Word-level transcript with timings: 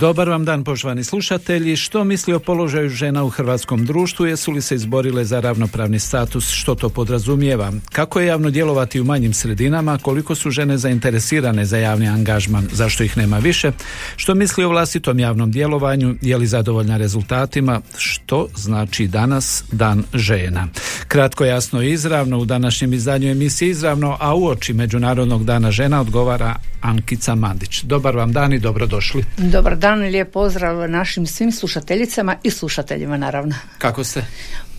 Dobar 0.00 0.28
vam 0.28 0.44
dan 0.44 0.64
poštovani 0.64 1.04
slušatelji. 1.04 1.76
Što 1.76 2.04
misli 2.04 2.34
o 2.34 2.38
položaju 2.38 2.88
žena 2.88 3.24
u 3.24 3.28
hrvatskom 3.28 3.86
društvu? 3.86 4.26
Jesu 4.26 4.52
li 4.52 4.62
se 4.62 4.74
izborile 4.74 5.24
za 5.24 5.40
ravnopravni 5.40 5.98
status? 5.98 6.50
Što 6.50 6.74
to 6.74 6.88
podrazumijeva? 6.88 7.72
Kako 7.92 8.20
je 8.20 8.26
javno 8.26 8.50
djelovati 8.50 9.00
u 9.00 9.04
manjim 9.04 9.32
sredinama? 9.32 9.98
Koliko 10.02 10.34
su 10.34 10.50
žene 10.50 10.78
zainteresirane 10.78 11.64
za 11.64 11.78
javni 11.78 12.08
angažman? 12.08 12.68
Zašto 12.72 13.04
ih 13.04 13.16
nema 13.16 13.38
više? 13.38 13.72
Što 14.16 14.34
misli 14.34 14.64
o 14.64 14.68
vlastitom 14.68 15.18
javnom 15.18 15.50
djelovanju? 15.50 16.14
Je 16.22 16.36
li 16.36 16.46
zadovoljna 16.46 16.96
rezultatima? 16.96 17.80
Što 17.96 18.48
znači 18.56 19.06
danas 19.06 19.64
dan 19.72 20.04
žena? 20.14 20.68
Kratko, 21.08 21.44
jasno 21.44 21.82
i 21.82 21.92
izravno 21.92 22.38
u 22.38 22.44
današnjem 22.44 22.92
izdanju 22.92 23.30
emisije 23.30 23.70
Izravno, 23.70 24.16
a 24.20 24.34
uoči 24.34 24.72
Međunarodnog 24.72 25.44
dana 25.44 25.70
žena 25.70 26.00
odgovara 26.00 26.56
Ankica 26.80 27.34
Mandić. 27.34 27.82
Dobar 27.82 28.16
vam 28.16 28.32
dan 28.32 28.52
i 28.52 28.58
dobrodošli. 28.58 29.24
Dobar 29.36 29.76
dan 29.76 29.87
i 29.96 30.10
lijep 30.10 30.32
pozdrav 30.32 30.90
našim 30.90 31.26
svim 31.26 31.52
slušateljicama 31.52 32.36
i 32.42 32.50
slušateljima 32.50 33.16
naravno. 33.16 33.54
Kako 33.78 34.04
ste? 34.04 34.24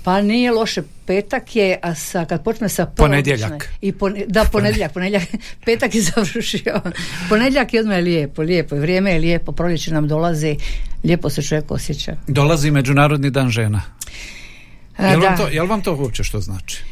Pa 0.04 0.22
nije 0.22 0.52
loše, 0.52 0.82
petak 1.06 1.56
je, 1.56 1.80
a 1.82 1.96
sa, 1.96 2.26
kad 2.26 2.44
počne 2.44 2.70
sa 2.70 2.86
Ponedjeljak. 2.86 3.70
I 3.82 3.92
pone- 3.92 4.26
da, 4.28 4.46
ponedjeljak, 4.52 4.94
ponedjeljak, 4.94 5.30
petak 5.66 5.96
je 5.96 6.02
završio. 6.02 6.82
Ponedjeljak 7.30 7.74
je 7.74 7.80
odmah 7.80 7.98
je 7.98 8.02
lijepo, 8.02 8.42
lijepo, 8.42 8.76
i 8.76 8.80
vrijeme 8.80 9.12
je 9.12 9.20
lijepo, 9.20 9.52
proljeće 9.52 9.94
nam 9.94 10.08
dolazi, 10.08 10.58
lijepo 11.04 11.30
se 11.30 11.42
čovjek 11.42 11.72
osjeća. 11.72 12.16
Dolazi 12.28 12.72
Međunarodni 12.72 13.30
dan 13.30 13.50
žena. 13.50 13.82
A, 14.98 15.08
Jel 15.08 15.22
da. 15.22 15.28
vam, 15.28 15.38
to, 15.38 15.48
jel 15.48 15.66
vam 15.66 15.82
to 15.82 15.96
uopće 15.96 16.24
što 16.24 16.40
znači? 16.40 16.84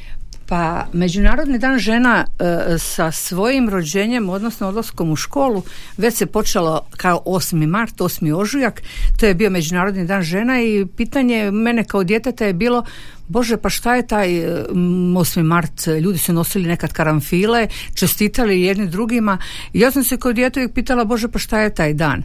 Pa 0.50 0.86
Međunarodni 0.94 1.59
dan 1.59 1.80
žena 1.80 2.26
e, 2.40 2.78
sa 2.78 3.12
svojim 3.12 3.70
rođenjem, 3.70 4.30
odnosno 4.30 4.67
odlaskom 4.67 5.12
u 5.12 5.16
školu, 5.16 5.64
već 5.98 6.14
se 6.14 6.26
počelo 6.26 6.81
kao 6.98 7.22
8. 7.26 7.67
mart, 7.67 7.95
8. 7.98 8.34
ožujak, 8.34 8.81
to 9.20 9.26
je 9.26 9.34
bio 9.34 9.50
Međunarodni 9.50 10.06
dan 10.06 10.22
žena 10.22 10.62
i 10.62 10.86
pitanje 10.98 11.52
mene 11.52 11.84
kao 11.84 12.04
djeteta 12.04 12.45
je 12.45 12.54
bilo 12.54 12.84
Bože, 13.28 13.58
pa 13.58 13.70
šta 13.70 13.95
je 13.95 14.08
taj 14.08 14.38
e, 14.38 14.66
m, 14.72 15.14
8. 15.16 15.44
mart? 15.44 15.88
Ljudi 16.02 16.17
su 16.17 16.34
nosili 16.34 16.67
nekad 16.67 16.94
karamfile, 16.94 17.67
čestitali 17.95 18.61
jedni 18.61 18.88
drugima. 18.88 19.38
Ja 19.73 19.92
sam 19.92 20.04
se 20.04 20.17
kao 20.17 20.34
dijete 20.34 20.59
uvijek 20.59 20.73
pitala, 20.73 21.06
Bože, 21.06 21.28
pa 21.28 21.39
šta 21.39 21.59
je 21.59 21.76
taj 21.76 21.94
dan? 21.94 22.23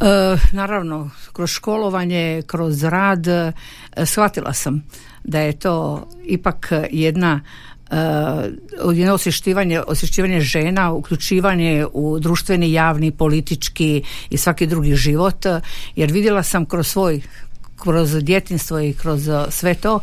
E, 0.00 0.36
naravno, 0.52 1.10
kroz 1.32 1.50
školovanje, 1.50 2.42
kroz 2.46 2.82
rad, 2.82 3.26
e, 3.26 3.52
shvatila 4.04 4.52
sam 4.52 4.82
da 5.26 5.40
je 5.40 5.52
to 5.52 6.06
ipak 6.24 6.72
jedna 6.90 7.40
uh, 7.90 8.96
jedno 8.96 9.14
osvješćivanje, 9.14 9.80
osvješćivanje 9.80 10.40
žena, 10.40 10.92
uključivanje 10.92 11.86
u 11.92 12.18
društveni, 12.18 12.72
javni, 12.72 13.10
politički 13.10 14.02
i 14.30 14.36
svaki 14.36 14.66
drugi 14.66 14.94
život, 14.94 15.46
jer 15.96 16.12
vidjela 16.12 16.42
sam 16.42 16.66
kroz 16.66 16.86
svoj 16.86 17.20
kroz 17.76 18.24
djetinstvo 18.24 18.80
i 18.80 18.92
kroz 18.92 19.28
eh, 19.28 19.44
sve 19.48 19.74
to 19.74 20.00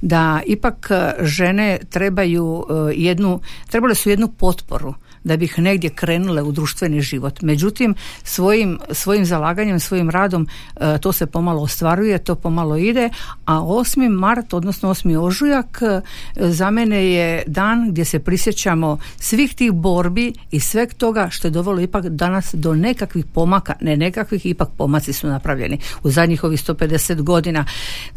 da 0.00 0.40
ipak 0.46 0.90
žene 1.20 1.78
trebaju 1.90 2.66
eh, 2.68 2.92
jednu, 2.96 3.40
trebale 3.70 3.94
su 3.94 4.10
jednu 4.10 4.28
potporu 4.28 4.94
da 5.24 5.36
bi 5.36 5.44
ih 5.44 5.58
negdje 5.58 5.90
krenule 5.90 6.42
u 6.42 6.52
društveni 6.52 7.00
život. 7.00 7.42
Međutim, 7.42 7.94
svojim, 8.22 8.78
svojim 8.90 9.24
zalaganjem, 9.24 9.80
svojim 9.80 10.10
radom 10.10 10.48
e, 10.76 10.98
to 10.98 11.12
se 11.12 11.26
pomalo 11.26 11.62
ostvaruje, 11.62 12.18
to 12.18 12.34
pomalo 12.34 12.76
ide, 12.76 13.10
a 13.44 13.54
8. 13.54 14.08
mart, 14.08 14.54
odnosno 14.54 14.88
8. 14.88 15.18
ožujak 15.18 15.82
e, 15.82 16.00
za 16.36 16.70
mene 16.70 17.10
je 17.10 17.42
dan 17.46 17.90
gdje 17.90 18.04
se 18.04 18.18
prisjećamo 18.18 18.98
svih 19.16 19.54
tih 19.54 19.72
borbi 19.72 20.32
i 20.50 20.60
sveg 20.60 20.94
toga 20.94 21.28
što 21.30 21.46
je 21.46 21.50
dovelo 21.52 21.80
ipak 21.80 22.08
danas 22.08 22.54
do 22.54 22.74
nekakvih 22.74 23.24
pomaka, 23.24 23.74
ne 23.80 23.96
nekakvih, 23.96 24.46
ipak 24.46 24.68
pomaci 24.76 25.12
su 25.12 25.26
napravljeni 25.26 25.78
u 26.02 26.10
zadnjih 26.10 26.44
ovih 26.44 26.60
150 26.60 27.22
godina. 27.22 27.64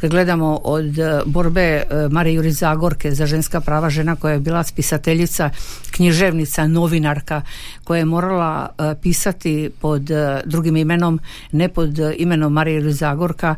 Kad 0.01 0.11
gledamo 0.11 0.59
od 0.63 0.99
e, 0.99 1.21
borbe 1.25 1.83
Marije 2.11 2.35
Juri 2.35 2.51
Zagorke 2.51 3.11
za 3.11 3.25
ženska 3.25 3.61
prava 3.61 3.89
žena 3.89 4.15
koja 4.15 4.33
je 4.33 4.39
bila 4.39 4.63
spisateljica, 4.63 5.49
književnica, 5.91 6.67
novinarka 6.99 7.41
koja 7.83 7.97
je 7.97 8.05
morala 8.05 8.69
e, 8.77 8.95
pisati 9.01 9.69
pod 9.81 10.11
e, 10.11 10.41
drugim 10.45 10.77
imenom, 10.77 11.19
ne 11.51 11.69
pod 11.69 11.99
e, 11.99 12.15
imenom 12.17 12.53
Marije 12.53 12.75
Juri 12.75 12.93
Zagorka, 12.93 13.55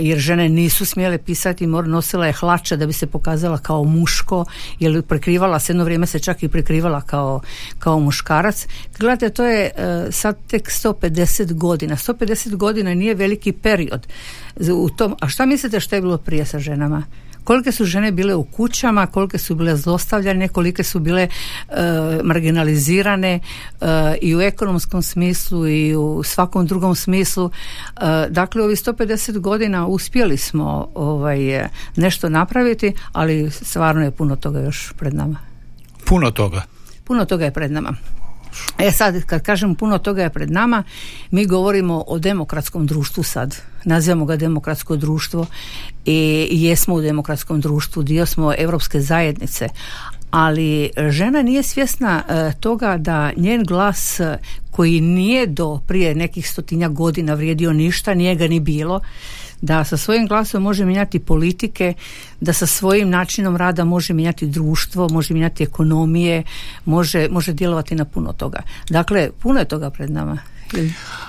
jer 0.00 0.18
žene 0.18 0.48
nisu 0.48 0.84
smjele 0.84 1.18
pisati, 1.18 1.66
nosila 1.66 2.26
je 2.26 2.32
hlače 2.32 2.76
da 2.76 2.86
bi 2.86 2.92
se 2.92 3.06
pokazala 3.06 3.58
kao 3.58 3.84
muško, 3.84 4.44
jer 4.80 5.02
prekrivala 5.02 5.58
se, 5.58 5.72
jedno 5.72 5.84
vrijeme 5.84 6.06
se 6.06 6.18
čak 6.18 6.42
i 6.42 6.48
prekrivala 6.48 7.00
kao, 7.00 7.40
kao 7.78 8.00
muškarac. 8.00 8.66
Gledajte, 8.98 9.30
to 9.30 9.44
je 9.44 9.70
sad 10.10 10.36
tek 10.46 10.70
150 10.70 11.52
godina. 11.52 11.96
150 11.96 12.56
godina 12.56 12.94
nije 12.94 13.14
veliki 13.14 13.52
period. 13.52 14.06
U 14.72 14.90
tom, 14.90 15.14
a 15.20 15.28
šta 15.28 15.46
mislite 15.46 15.80
što 15.80 15.94
je 15.94 16.02
bilo 16.02 16.18
prije 16.18 16.46
sa 16.46 16.58
ženama? 16.58 17.02
Kolike 17.44 17.72
su 17.72 17.84
žene 17.84 18.12
bile 18.12 18.34
u 18.34 18.44
kućama, 18.44 19.06
kolike 19.06 19.38
su 19.38 19.54
bile 19.54 19.76
zlostavljane, 19.76 20.48
kolike 20.48 20.82
su 20.82 21.00
bile 21.00 21.22
e, 21.22 21.28
marginalizirane 22.24 23.40
e, 23.80 24.16
i 24.22 24.36
u 24.36 24.40
ekonomskom 24.40 25.02
smislu 25.02 25.68
i 25.68 25.96
u 25.96 26.22
svakom 26.22 26.66
drugom 26.66 26.94
smislu. 26.94 27.50
E, 27.50 28.28
dakle, 28.30 28.62
ovih 28.62 28.78
150 28.78 29.38
godina 29.38 29.86
uspjeli 29.86 30.36
smo 30.36 30.88
ovaj, 30.94 31.68
nešto 31.96 32.28
napraviti, 32.28 32.92
ali 33.12 33.50
stvarno 33.50 34.04
je 34.04 34.10
puno 34.10 34.36
toga 34.36 34.60
još 34.60 34.92
pred 34.98 35.14
nama. 35.14 35.38
Puno 36.04 36.30
toga. 36.30 36.62
Puno 37.04 37.24
toga 37.24 37.44
je 37.44 37.52
pred 37.52 37.72
nama. 37.72 37.94
E 38.78 38.90
sad, 38.90 39.22
kad 39.26 39.42
kažem 39.42 39.74
puno 39.74 39.98
toga 39.98 40.22
je 40.22 40.30
pred 40.30 40.50
nama, 40.50 40.82
mi 41.30 41.46
govorimo 41.46 42.04
o 42.06 42.18
demokratskom 42.18 42.86
društvu 42.86 43.22
sad. 43.22 43.56
Nazivamo 43.84 44.24
ga 44.24 44.36
demokratsko 44.36 44.96
društvo 44.96 45.46
i 46.04 46.48
jesmo 46.50 46.94
u 46.94 47.00
demokratskom 47.00 47.60
društvu, 47.60 48.02
dio 48.02 48.26
smo 48.26 48.54
europske 48.58 49.00
zajednice. 49.00 49.68
Ali 50.30 50.90
žena 51.08 51.42
nije 51.42 51.62
svjesna 51.62 52.22
e, 52.28 52.52
toga 52.60 52.96
da 52.96 53.32
njen 53.36 53.64
glas 53.64 54.20
e, 54.20 54.38
koji 54.70 55.00
nije 55.00 55.46
do 55.46 55.80
prije 55.86 56.14
nekih 56.14 56.50
stotinja 56.50 56.88
godina 56.88 57.34
vrijedio 57.34 57.72
ništa, 57.72 58.14
nije 58.14 58.34
ga 58.34 58.48
ni 58.48 58.60
bilo, 58.60 59.00
da 59.60 59.84
sa 59.84 59.96
svojim 59.96 60.26
glasom 60.26 60.62
može 60.62 60.84
mijenjati 60.84 61.18
politike, 61.18 61.94
da 62.40 62.52
sa 62.52 62.66
svojim 62.66 63.10
načinom 63.10 63.56
rada 63.56 63.84
može 63.84 64.14
mijenjati 64.14 64.46
društvo, 64.46 65.08
može 65.08 65.34
mijenjati 65.34 65.64
ekonomije, 65.64 66.42
može, 66.84 67.28
može 67.30 67.52
djelovati 67.52 67.94
na 67.94 68.04
puno 68.04 68.32
toga. 68.32 68.62
Dakle, 68.90 69.30
puno 69.42 69.58
je 69.58 69.68
toga 69.68 69.90
pred 69.90 70.10
nama. 70.10 70.38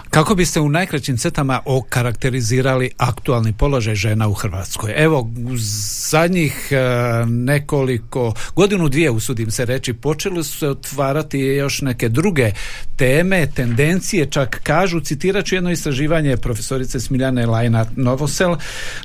Kako 0.09 0.35
biste 0.35 0.59
u 0.59 0.69
najkraćim 0.69 1.17
crtama 1.17 1.61
okarakterizirali 1.65 2.91
aktualni 2.97 3.53
položaj 3.53 3.95
žena 3.95 4.27
u 4.27 4.33
Hrvatskoj? 4.33 4.93
Evo, 4.95 5.19
u 5.19 5.57
zadnjih 6.09 6.67
e, 6.71 6.75
nekoliko, 7.25 8.33
godinu 8.55 8.89
dvije 8.89 9.11
usudim 9.11 9.51
se 9.51 9.65
reći, 9.65 9.93
počeli 9.93 10.43
su 10.43 10.57
se 10.57 10.67
otvarati 10.67 11.39
još 11.39 11.81
neke 11.81 12.09
druge 12.09 12.51
teme, 12.99 13.47
tendencije, 13.47 14.25
čak 14.25 14.59
kažu, 14.63 14.99
citirat 14.99 15.45
ću 15.45 15.55
jedno 15.55 15.71
istraživanje 15.71 16.37
profesorice 16.37 16.99
Smiljane 16.99 17.45
Lajna 17.45 17.85
Novosel, 17.95 18.55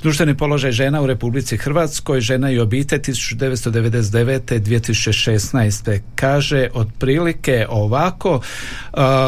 društveni 0.01 0.37
položaj 0.37 0.71
žena 0.71 1.01
u 1.01 1.07
Republici 1.07 1.57
Hrvatskoj, 1.57 2.21
žena 2.21 2.51
i 2.51 2.59
obitelj 2.59 2.99
1999. 2.99 4.59
2016. 4.59 5.99
kaže 6.15 6.67
otprilike 6.73 7.65
ovako, 7.69 8.41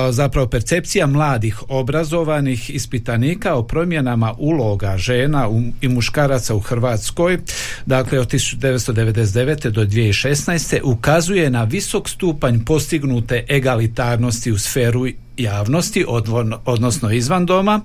zapravo 0.09 0.47
percepcija 0.47 1.07
mladih 1.07 1.69
obrazovanih 1.69 2.69
ispitanika 2.69 3.55
o 3.55 3.63
promjenama 3.63 4.33
uloga 4.37 4.97
žena 4.97 5.49
i 5.81 5.87
muškaraca 5.87 6.55
u 6.55 6.59
Hrvatskoj, 6.59 7.39
dakle 7.85 8.19
od 8.19 8.33
1999. 8.33 9.69
do 9.69 9.85
2016. 9.85 10.79
ukazuje 10.83 11.49
na 11.49 11.63
visok 11.63 12.09
stupanj 12.09 12.65
postignute 12.65 13.45
egalitarnosti 13.49 14.56
sferu 14.57 15.07
javnosti, 15.37 16.05
odnosno 16.65 17.11
izvan 17.11 17.45
doma. 17.45 17.81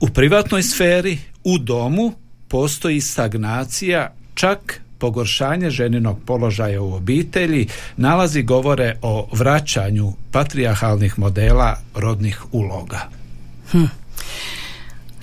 U 0.00 0.08
privatnoj 0.08 0.62
sferi, 0.62 1.18
u 1.44 1.58
domu, 1.58 2.12
postoji 2.48 3.00
stagnacija, 3.00 4.14
čak 4.34 4.80
pogoršanje 4.98 5.70
ženinog 5.70 6.18
položaja 6.26 6.82
u 6.82 6.94
obitelji, 6.94 7.66
nalazi 7.96 8.42
govore 8.42 8.96
o 9.02 9.28
vraćanju 9.32 10.12
patrijarhalnih 10.32 11.18
modela 11.18 11.76
rodnih 11.94 12.44
uloga. 12.52 13.08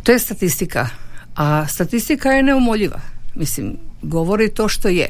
To 0.04 0.12
je 0.12 0.20
statistika. 0.20 0.90
A 1.36 1.68
statistika 1.68 2.30
je 2.30 2.44
neumoljiva. 2.44 3.02
Mislim, 3.36 3.78
govori 4.02 4.50
to 4.50 4.68
što 4.68 4.88
je. 4.88 5.08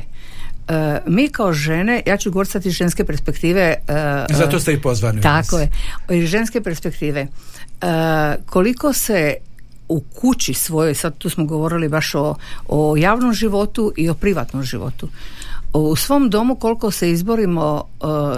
E, 0.68 1.00
mi 1.08 1.30
kao 1.30 1.54
žene, 1.54 2.02
ja 2.06 2.18
ću 2.18 2.32
govoriti 2.32 2.68
iz 2.68 2.74
ženske 2.74 3.06
perspektive. 3.06 3.76
E, 3.88 4.26
Zato 4.30 4.60
ste 4.60 4.74
i 4.74 4.82
pozvani. 4.82 5.22
Tako 5.22 5.60
je. 5.60 5.70
Iz 6.12 6.30
ženske 6.30 6.62
perspektive. 6.62 7.22
E, 7.22 7.28
koliko 8.46 8.94
se 8.94 9.36
u 9.90 10.00
kući 10.00 10.54
svojoj, 10.54 10.96
sad 10.96 11.18
tu 11.18 11.30
smo 11.30 11.46
govorili 11.46 11.90
baš 11.90 12.16
o, 12.16 12.36
o 12.68 12.98
javnom 12.98 13.34
životu 13.34 13.94
i 13.98 14.10
o 14.10 14.14
privatnom 14.14 14.64
životu. 14.64 15.10
U 15.74 15.96
svom 15.96 16.30
domu 16.30 16.56
koliko 16.56 16.92
se 16.92 17.12
izborimo 17.12 17.84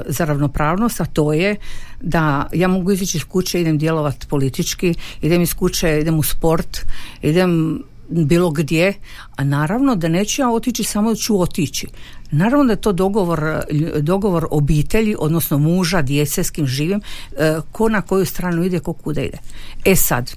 za 0.05 0.25
ravnopravnost, 0.25 1.01
a 1.01 1.05
to 1.05 1.33
je 1.33 1.55
da 2.01 2.49
ja 2.53 2.67
mogu 2.67 2.91
izići 2.91 3.17
iz 3.17 3.23
kuće, 3.23 3.61
idem 3.61 3.77
djelovati 3.77 4.27
politički, 4.27 4.93
idem 5.21 5.41
iz 5.41 5.53
kuće, 5.53 5.99
idem 5.99 6.19
u 6.19 6.23
sport, 6.23 6.77
idem 7.21 7.83
bilo 8.09 8.51
gdje, 8.51 8.93
a 9.35 9.43
naravno 9.43 9.95
da 9.95 10.07
neću 10.07 10.41
ja 10.41 10.49
otići 10.49 10.83
samo 10.83 11.15
ću 11.15 11.41
otići. 11.41 11.87
Naravno 12.31 12.65
da 12.65 12.71
je 12.71 12.81
to 12.81 12.91
dogovor, 12.91 13.61
dogovor 13.99 14.47
obitelji, 14.51 15.15
odnosno 15.19 15.57
muža, 15.57 16.01
djece 16.01 16.43
s 16.43 16.51
kim 16.51 16.67
živim, 16.67 17.01
e, 17.37 17.57
ko 17.71 17.89
na 17.89 18.01
koju 18.01 18.25
stranu 18.25 18.63
ide, 18.63 18.79
ko 18.79 18.93
kuda 18.93 19.21
ide. 19.21 19.37
E 19.85 19.95
sad, 19.95 20.31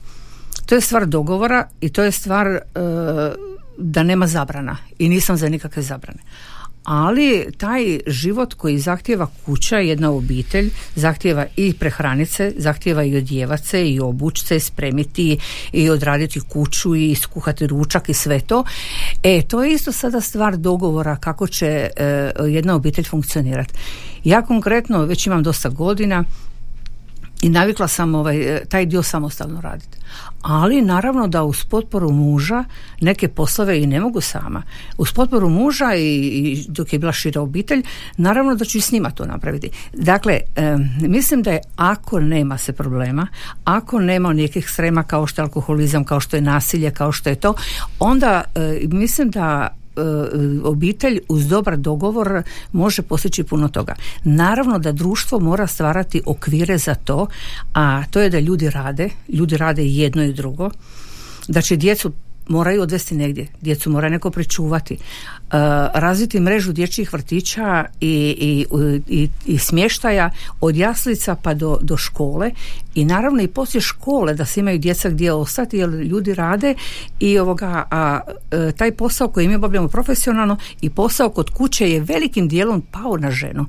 to 0.66 0.74
je 0.74 0.80
stvar 0.80 1.06
dogovora 1.06 1.68
i 1.80 1.88
to 1.88 2.02
je 2.02 2.12
stvar 2.12 2.46
e, 2.46 2.60
da 3.78 4.02
nema 4.02 4.26
zabrana 4.26 4.76
i 4.98 5.08
nisam 5.08 5.36
za 5.36 5.48
nikakve 5.48 5.82
zabrane 5.82 6.20
ali 6.88 7.46
taj 7.56 8.00
život 8.06 8.54
koji 8.54 8.78
zahtjeva 8.78 9.26
kuća, 9.46 9.78
jedna 9.78 10.10
obitelj, 10.10 10.70
zahtjeva 10.94 11.46
i 11.56 11.72
prehranice, 11.72 12.52
zahtjeva 12.56 13.04
i 13.04 13.16
odjevace 13.16 13.88
i 13.88 14.00
obučce, 14.00 14.60
spremiti 14.60 15.38
i 15.72 15.90
odraditi 15.90 16.40
kuću 16.40 16.94
i 16.94 17.14
skuhati 17.14 17.66
ručak 17.66 18.08
i 18.08 18.14
sve 18.14 18.40
to. 18.40 18.64
E, 19.22 19.42
to 19.42 19.64
je 19.64 19.72
isto 19.72 19.92
sada 19.92 20.20
stvar 20.20 20.56
dogovora 20.56 21.16
kako 21.16 21.46
će 21.46 21.66
e, 21.66 22.30
jedna 22.48 22.74
obitelj 22.74 23.04
funkcionirati. 23.04 23.74
Ja 24.24 24.42
konkretno 24.42 25.04
već 25.04 25.26
imam 25.26 25.42
dosta 25.42 25.68
godina 25.68 26.24
i 27.42 27.48
navikla 27.48 27.88
sam 27.88 28.14
ovaj, 28.14 28.60
taj 28.68 28.86
dio 28.86 29.02
samostalno 29.02 29.60
raditi. 29.60 29.98
Ali 30.42 30.82
naravno 30.82 31.28
da 31.28 31.42
uz 31.42 31.64
potporu 31.64 32.10
muža 32.10 32.64
neke 33.00 33.28
poslove 33.28 33.82
i 33.82 33.86
ne 33.86 34.00
mogu 34.00 34.20
sama. 34.20 34.62
Uz 34.98 35.12
potporu 35.12 35.48
muža 35.48 35.94
i, 35.94 36.16
i 36.16 36.64
dok 36.68 36.92
je 36.92 36.98
bila 36.98 37.12
šira 37.12 37.40
obitelj, 37.40 37.82
naravno 38.16 38.54
da 38.54 38.64
ću 38.64 38.78
i 38.78 38.80
s 38.80 38.92
njima 38.92 39.10
to 39.10 39.26
napraviti. 39.26 39.70
Dakle, 39.92 40.40
mislim 41.00 41.42
da 41.42 41.50
je 41.50 41.60
ako 41.76 42.20
nema 42.20 42.58
se 42.58 42.72
problema, 42.72 43.26
ako 43.64 44.00
nema 44.00 44.32
nekih 44.32 44.70
srema 44.70 45.02
kao 45.02 45.26
što 45.26 45.42
je 45.42 45.44
alkoholizam, 45.44 46.04
kao 46.04 46.20
što 46.20 46.36
je 46.36 46.42
nasilje, 46.42 46.90
kao 46.90 47.12
što 47.12 47.30
je 47.30 47.36
to, 47.36 47.54
onda 47.98 48.42
mislim 48.88 49.30
da 49.30 49.68
E, 49.68 49.77
obitelj 50.64 51.20
uz 51.28 51.48
dobar 51.48 51.76
dogovor 51.76 52.42
može 52.72 53.02
postići 53.02 53.44
puno 53.44 53.68
toga. 53.68 53.94
Naravno 54.24 54.78
da 54.78 54.92
društvo 54.92 55.40
mora 55.40 55.66
stvarati 55.66 56.22
okvire 56.26 56.78
za 56.78 56.94
to, 56.94 57.26
a 57.74 58.04
to 58.10 58.20
je 58.20 58.30
da 58.30 58.38
ljudi 58.38 58.70
rade, 58.70 59.10
ljudi 59.28 59.56
rade 59.56 59.86
jedno 59.86 60.24
i 60.24 60.32
drugo, 60.32 60.70
da 61.48 61.62
će 61.62 61.76
djecu 61.76 62.12
moraju 62.48 62.82
odvesti 62.82 63.14
negdje, 63.14 63.46
djecu 63.60 63.90
mora 63.90 64.08
neko 64.08 64.30
pričuvati, 64.30 64.94
uh, 64.94 65.52
razviti 65.94 66.40
mrežu 66.40 66.72
dječjih 66.72 67.12
vrtića 67.12 67.84
i, 68.00 68.36
i, 68.38 68.66
i, 69.08 69.28
i 69.46 69.58
smještaja 69.58 70.30
od 70.60 70.76
jaslica 70.76 71.36
pa 71.42 71.54
do, 71.54 71.78
do 71.82 71.96
škole. 71.96 72.50
I 72.94 73.04
naravno 73.04 73.42
i 73.42 73.48
poslije 73.48 73.80
škole 73.80 74.34
da 74.34 74.44
se 74.44 74.60
imaju 74.60 74.78
djeca 74.78 75.10
gdje 75.10 75.32
ostati 75.32 75.78
jer 75.78 75.88
ljudi 75.88 76.34
rade. 76.34 76.74
I 77.20 77.38
ovoga, 77.38 77.84
a, 77.90 78.20
e, 78.50 78.72
taj 78.72 78.92
posao 78.92 79.28
koji 79.28 79.48
mi 79.48 79.54
obavljamo 79.54 79.88
profesionalno 79.88 80.56
i 80.80 80.90
posao 80.90 81.30
kod 81.30 81.50
kuće 81.50 81.90
je 81.90 82.00
velikim 82.00 82.48
dijelom 82.48 82.82
pao 82.90 83.16
na 83.16 83.30
ženu 83.30 83.66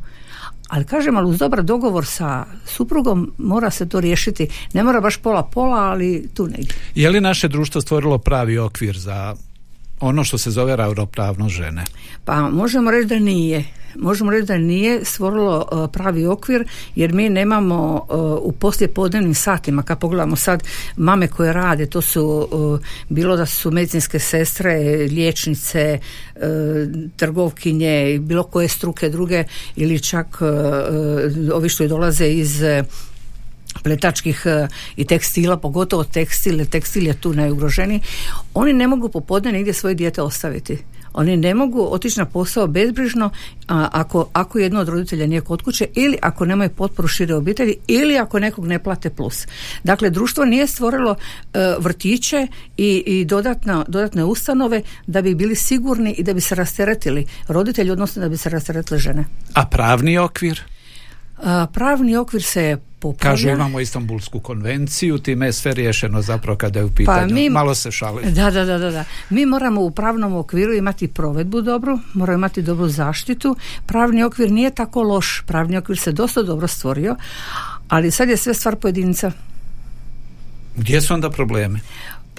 ali 0.69 0.85
kažem, 0.85 1.17
ali 1.17 1.29
uz 1.29 1.37
dobar 1.37 1.63
dogovor 1.63 2.05
sa 2.05 2.45
suprugom 2.65 3.31
mora 3.37 3.69
se 3.71 3.89
to 3.89 3.99
riješiti. 3.99 4.47
Ne 4.73 4.83
mora 4.83 5.01
baš 5.01 5.17
pola 5.17 5.43
pola, 5.43 5.79
ali 5.79 6.29
tu 6.33 6.47
negdje. 6.47 6.75
Je 6.95 7.09
li 7.09 7.21
naše 7.21 7.47
društvo 7.47 7.81
stvorilo 7.81 8.17
pravi 8.17 8.57
okvir 8.57 8.97
za 8.97 9.35
ono 9.99 10.23
što 10.23 10.37
se 10.37 10.51
zove 10.51 10.75
ravnopravnost 10.75 11.55
žene? 11.55 11.83
Pa 12.25 12.49
možemo 12.49 12.91
reći 12.91 13.07
da 13.07 13.19
nije 13.19 13.65
možemo 13.95 14.31
reći 14.31 14.45
da 14.45 14.57
nije 14.57 15.05
stvorilo 15.05 15.65
e, 15.71 15.91
pravi 15.93 16.25
okvir 16.25 16.67
jer 16.95 17.13
mi 17.13 17.29
nemamo 17.29 18.07
e, 18.09 18.13
u 18.41 18.51
poslijepodnevnim 18.51 19.33
satima 19.33 19.83
kad 19.83 19.99
pogledamo 19.99 20.35
sad 20.35 20.63
mame 20.97 21.27
koje 21.27 21.53
rade 21.53 21.85
to 21.85 22.01
su 22.01 22.47
e, 22.51 22.85
bilo 23.09 23.37
da 23.37 23.45
su 23.45 23.71
medicinske 23.71 24.19
sestre 24.19 24.73
liječnice 25.11 25.99
trgovkinje 27.15 28.19
bilo 28.21 28.43
koje 28.43 28.67
struke 28.67 29.09
druge 29.09 29.43
ili 29.75 29.99
čak 29.99 30.41
ovi 31.53 31.69
što 31.69 31.87
dolaze 31.87 32.27
iz 32.27 32.61
pletačkih 33.83 34.45
i 34.95 35.05
tekstila, 35.05 35.57
pogotovo 35.57 36.03
tekstil, 36.03 36.65
tekstil 36.65 37.07
je 37.07 37.13
tu 37.13 37.33
najugroženiji, 37.33 38.01
oni 38.53 38.73
ne 38.73 38.87
mogu 38.87 39.09
popodne 39.09 39.51
nigdje 39.51 39.73
svoje 39.73 39.95
dijete 39.95 40.21
ostaviti. 40.21 40.77
Oni 41.13 41.37
ne 41.37 41.53
mogu 41.53 41.87
otići 41.91 42.19
na 42.19 42.25
posao 42.25 42.67
bezbrižno 42.67 43.29
a, 43.67 43.87
ako, 43.91 44.29
ako 44.33 44.59
jedno 44.59 44.79
od 44.79 44.89
roditelja 44.89 45.27
nije 45.27 45.41
kod 45.41 45.61
kuće 45.61 45.87
ili 45.95 46.17
ako 46.21 46.45
nemaju 46.45 46.69
potporu 46.69 47.07
šire 47.07 47.35
obitelji 47.35 47.75
ili 47.87 48.17
ako 48.17 48.39
nekog 48.39 48.67
ne 48.67 48.83
plate 48.83 49.09
plus. 49.09 49.47
Dakle, 49.83 50.09
društvo 50.09 50.45
nije 50.45 50.67
stvorilo 50.67 51.15
e, 51.53 51.75
vrtiće 51.79 52.47
i, 52.77 53.03
i 53.05 53.25
dodatna, 53.25 53.85
dodatne 53.87 54.23
ustanove 54.23 54.81
da 55.07 55.21
bi 55.21 55.35
bili 55.35 55.55
sigurni 55.55 56.11
i 56.11 56.23
da 56.23 56.33
bi 56.33 56.41
se 56.41 56.55
rasteretili 56.55 57.25
roditelji, 57.47 57.91
odnosno 57.91 58.21
da 58.21 58.29
bi 58.29 58.37
se 58.37 58.49
rasteretile 58.49 58.99
žene. 58.99 59.25
A 59.53 59.65
pravni 59.65 60.17
okvir? 60.17 60.63
Pravni 61.73 62.15
okvir 62.15 62.43
se 62.43 62.77
popravlja. 62.99 63.31
Kažu 63.31 63.49
imamo 63.49 63.79
Istanbulsku 63.79 64.39
konvenciju, 64.39 65.17
time 65.17 65.45
je 65.45 65.53
sve 65.53 65.73
riješeno 65.73 66.21
zapravo 66.21 66.57
kada 66.57 66.79
je 66.79 66.85
u 66.85 66.91
pitanju. 66.91 67.29
Pa 67.29 67.33
mi, 67.33 67.49
Malo 67.49 67.75
se 67.75 67.91
šali. 67.91 68.31
Da, 68.31 68.51
da, 68.51 68.65
da, 68.65 68.77
da, 68.77 69.03
Mi 69.29 69.45
moramo 69.45 69.81
u 69.81 69.91
pravnom 69.91 70.35
okviru 70.35 70.73
imati 70.73 71.07
provedbu 71.07 71.61
dobru, 71.61 71.99
moramo 72.13 72.37
imati 72.37 72.61
dobru 72.61 72.87
zaštitu. 72.87 73.55
Pravni 73.85 74.23
okvir 74.23 74.51
nije 74.51 74.71
tako 74.71 75.03
loš, 75.03 75.43
pravni 75.47 75.77
okvir 75.77 75.97
se 75.97 76.11
dosta 76.11 76.43
dobro 76.43 76.67
stvorio, 76.67 77.15
ali 77.87 78.11
sad 78.11 78.29
je 78.29 78.37
sve 78.37 78.53
stvar 78.53 78.75
pojedinca. 78.75 79.31
Gdje 80.75 81.01
su 81.01 81.13
onda 81.13 81.29
problemi? 81.29 81.79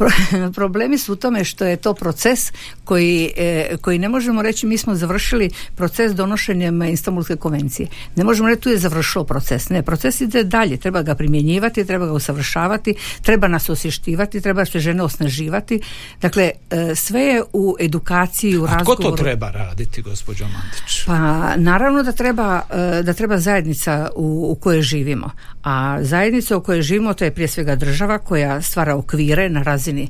problemi 0.54 0.98
su 0.98 1.12
u 1.12 1.16
tome 1.16 1.44
što 1.44 1.64
je 1.64 1.76
to 1.76 1.94
proces 1.94 2.52
koji, 2.84 3.32
e, 3.36 3.76
koji 3.80 3.98
ne 3.98 4.08
možemo 4.08 4.42
reći 4.42 4.66
mi 4.66 4.78
smo 4.78 4.94
završili 4.94 5.50
proces 5.74 6.12
donošenjem 6.12 6.82
Istanbulske 6.82 7.36
konvencije. 7.36 7.88
Ne 8.16 8.24
možemo 8.24 8.48
reći 8.48 8.62
tu 8.62 8.68
je 8.68 8.78
završio 8.78 9.24
proces. 9.24 9.68
Ne, 9.68 9.82
proces 9.82 10.20
ide 10.20 10.44
dalje. 10.44 10.76
Treba 10.76 11.02
ga 11.02 11.14
primjenjivati, 11.14 11.84
treba 11.84 12.06
ga 12.06 12.12
usavršavati, 12.12 12.94
treba 13.22 13.48
nas 13.48 13.68
osještivati, 13.68 14.40
treba 14.40 14.64
se 14.64 14.80
žene 14.80 15.02
osnaživati. 15.02 15.80
Dakle, 16.20 16.50
e, 16.70 16.94
sve 16.94 17.20
je 17.20 17.42
u 17.52 17.76
edukaciji, 17.80 18.58
u 18.58 18.66
razgovoru. 18.66 18.92
A 18.92 18.94
tko 18.94 19.16
to 19.16 19.22
treba 19.22 19.50
raditi, 19.50 20.02
gospođo 20.02 20.44
Mandić? 20.44 21.04
Pa, 21.06 21.56
naravno 21.56 22.02
da 22.02 22.12
treba, 22.12 22.60
e, 22.70 23.02
da 23.02 23.12
treba 23.12 23.38
zajednica 23.38 24.10
u, 24.16 24.46
u 24.52 24.54
kojoj 24.54 24.82
živimo. 24.82 25.30
A 25.62 25.98
zajednica 26.02 26.56
u 26.56 26.62
kojoj 26.62 26.82
živimo 26.82 27.14
to 27.14 27.24
je 27.24 27.30
prije 27.30 27.48
svega 27.48 27.76
država 27.76 28.18
koja 28.18 28.62
stvara 28.62 28.96
okvire 28.96 29.48
na 29.48 29.62
razini 29.62 29.89
razini, 29.90 30.08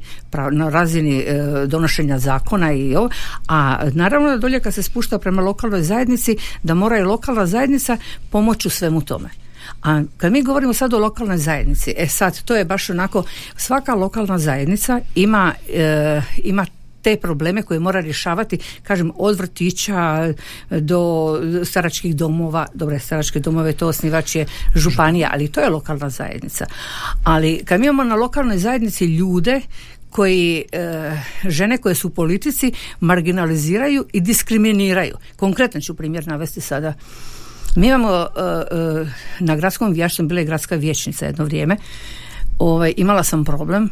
na 0.52 0.68
razini 0.68 1.18
e, 1.18 1.66
donošenja 1.66 2.18
zakona 2.18 2.72
i 2.72 2.96
ovo, 2.96 3.10
a 3.48 3.88
naravno 3.92 4.30
da 4.30 4.36
dolje 4.36 4.60
kad 4.60 4.74
se 4.74 4.82
spušta 4.82 5.18
prema 5.18 5.42
lokalnoj 5.42 5.82
zajednici, 5.82 6.36
da 6.62 6.74
mora 6.74 6.98
i 6.98 7.02
lokalna 7.02 7.46
zajednica 7.46 7.96
pomoći 8.30 8.68
u 8.68 8.70
svemu 8.70 9.00
tome. 9.00 9.28
A 9.82 10.02
kad 10.16 10.32
mi 10.32 10.42
govorimo 10.42 10.72
sad 10.72 10.94
o 10.94 10.98
lokalnoj 10.98 11.38
zajednici, 11.38 11.94
e 11.96 12.08
sad 12.08 12.42
to 12.42 12.56
je 12.56 12.64
baš 12.64 12.90
onako, 12.90 13.24
svaka 13.56 13.94
lokalna 13.94 14.38
zajednica 14.38 15.00
ima, 15.14 15.54
e, 15.68 16.22
ima 16.44 16.66
te 17.02 17.16
probleme 17.16 17.62
koje 17.62 17.80
mora 17.80 18.00
rješavati, 18.00 18.58
kažem, 18.82 19.12
od 19.16 19.38
vrtića 19.38 20.32
do 20.70 21.34
staračkih 21.64 22.16
domova, 22.16 22.66
dobre, 22.74 22.98
staračke 22.98 23.40
domove, 23.40 23.72
to 23.72 23.88
osnivač 23.88 24.34
je 24.34 24.46
županija, 24.74 25.30
ali 25.32 25.48
to 25.48 25.60
je 25.60 25.70
lokalna 25.70 26.10
zajednica. 26.10 26.66
Ali 27.24 27.62
kad 27.64 27.80
mi 27.80 27.86
imamo 27.86 28.04
na 28.04 28.14
lokalnoj 28.14 28.58
zajednici 28.58 29.04
ljude 29.04 29.60
koji 30.10 30.64
e, 30.72 31.12
žene 31.44 31.78
koje 31.78 31.94
su 31.94 32.08
u 32.08 32.10
politici 32.10 32.72
marginaliziraju 33.00 34.06
i 34.12 34.20
diskriminiraju. 34.20 35.16
Konkretno 35.36 35.80
ću 35.80 35.94
primjer 35.94 36.26
navesti 36.26 36.60
sada. 36.60 36.94
Mi 37.76 37.86
imamo 37.86 38.10
e, 38.12 38.24
e, 38.24 39.06
na 39.40 39.56
gradskom 39.56 39.92
vijeću, 39.92 40.22
bila 40.22 40.40
je 40.40 40.46
gradska 40.46 40.76
vijećnica 40.76 41.26
jedno 41.26 41.44
vrijeme, 41.44 41.76
ovaj, 42.58 42.94
imala 42.96 43.22
sam 43.22 43.44
problem 43.44 43.90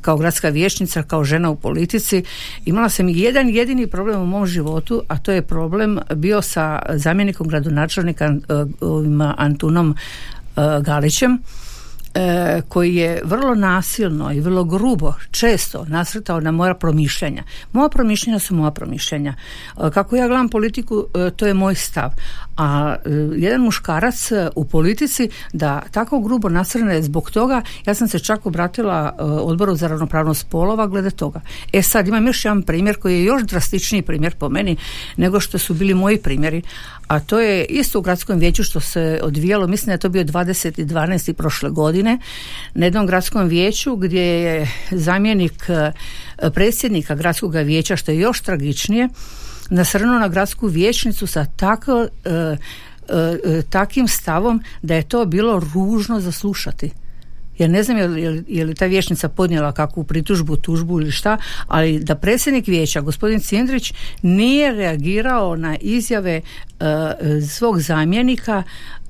kao 0.00 0.16
gradska 0.16 0.48
vijećnica, 0.48 1.02
kao 1.02 1.24
žena 1.24 1.50
u 1.50 1.56
politici, 1.56 2.24
imala 2.64 2.88
sam 2.88 3.08
jedan 3.08 3.48
jedini 3.48 3.86
problem 3.86 4.20
u 4.20 4.26
mom 4.26 4.46
životu, 4.46 5.02
a 5.08 5.18
to 5.18 5.32
je 5.32 5.42
problem 5.42 5.98
bio 6.14 6.42
sa 6.42 6.82
zamjenikom 6.94 7.48
gradonačelnika 7.48 8.34
uh, 8.80 9.34
Antunom 9.36 9.90
uh, 9.90 10.84
Galićem. 10.84 11.38
E, 12.16 12.62
koji 12.68 12.94
je 12.94 13.20
vrlo 13.24 13.54
nasilno 13.54 14.32
i 14.32 14.40
vrlo 14.40 14.64
grubo 14.64 15.14
često 15.30 15.84
nasrtao 15.88 16.40
na 16.40 16.50
moja 16.50 16.74
promišljanja. 16.74 17.42
Moja 17.72 17.88
promišljanja 17.88 18.38
su 18.38 18.54
moja 18.54 18.70
promišljanja. 18.70 19.34
E, 19.34 19.90
kako 19.90 20.16
ja 20.16 20.28
gledam 20.28 20.48
politiku, 20.48 21.06
e, 21.14 21.30
to 21.30 21.46
je 21.46 21.54
moj 21.54 21.74
stav. 21.74 22.10
A 22.56 22.96
jedan 23.36 23.60
muškarac 23.60 24.30
u 24.54 24.64
politici 24.64 25.28
da 25.52 25.82
tako 25.90 26.20
grubo 26.20 26.48
nasrne 26.48 27.02
zbog 27.02 27.30
toga, 27.30 27.62
ja 27.86 27.94
sam 27.94 28.08
se 28.08 28.18
čak 28.18 28.46
obratila 28.46 29.14
odboru 29.18 29.74
za 29.74 29.88
ravnopravnost 29.88 30.40
spolova 30.40 30.86
glede 30.86 31.10
toga. 31.10 31.40
E 31.72 31.82
sad 31.82 32.08
imam 32.08 32.26
još 32.26 32.44
jedan 32.44 32.62
primjer 32.62 32.96
koji 32.96 33.14
je 33.14 33.24
još 33.24 33.42
drastičniji 33.42 34.02
primjer 34.02 34.34
po 34.34 34.48
meni 34.48 34.76
nego 35.16 35.40
što 35.40 35.58
su 35.58 35.74
bili 35.74 35.94
moji 35.94 36.18
primjeri, 36.18 36.62
a 37.08 37.20
to 37.20 37.40
je 37.40 37.64
isto 37.64 37.98
u 37.98 38.02
gradskom 38.02 38.38
vijeću 38.38 38.64
što 38.64 38.80
se 38.80 39.20
odvijalo, 39.22 39.66
mislim 39.66 39.86
da 39.86 39.92
je 39.92 39.98
to 39.98 40.08
bio 40.08 40.24
20.12. 40.24 41.32
prošle 41.32 41.70
godine, 41.70 42.18
na 42.74 42.86
jednom 42.86 43.06
gradskom 43.06 43.48
vijeću 43.48 43.96
gdje 43.96 44.22
je 44.22 44.68
zamjenik 44.90 45.64
e, 45.68 45.92
predsjednika 46.50 47.14
gradskog 47.14 47.54
vijeća, 47.54 47.96
što 47.96 48.10
je 48.10 48.18
još 48.18 48.40
tragičnije, 48.40 49.08
nasrnuo 49.70 50.18
na 50.18 50.28
gradsku 50.28 50.66
vijećnicu 50.66 51.26
sa 51.26 51.44
tako, 51.44 52.06
e, 52.24 52.30
e, 52.30 53.62
takim 53.70 54.08
stavom 54.08 54.62
da 54.82 54.94
je 54.94 55.08
to 55.08 55.24
bilo 55.24 55.62
ružno 55.74 56.20
za 56.20 56.32
slušati 56.32 56.90
jer 57.58 57.70
ne 57.70 57.82
znam 57.82 57.98
je 57.98 58.08
li, 58.08 58.44
je 58.48 58.64
li 58.64 58.74
ta 58.74 58.86
vijećnica 58.86 59.28
podnijela 59.28 59.72
kakvu 59.72 60.04
pritužbu, 60.04 60.56
tužbu 60.56 61.00
ili 61.00 61.10
šta, 61.10 61.38
ali 61.66 61.98
da 61.98 62.14
predsjednik 62.14 62.66
vijeća, 62.66 63.00
gospodin 63.00 63.40
Cindrić, 63.40 63.92
nije 64.22 64.72
reagirao 64.72 65.56
na 65.56 65.76
izjave 65.80 66.40
e, 66.40 66.42
svog 67.48 67.80
zamjenika 67.80 68.62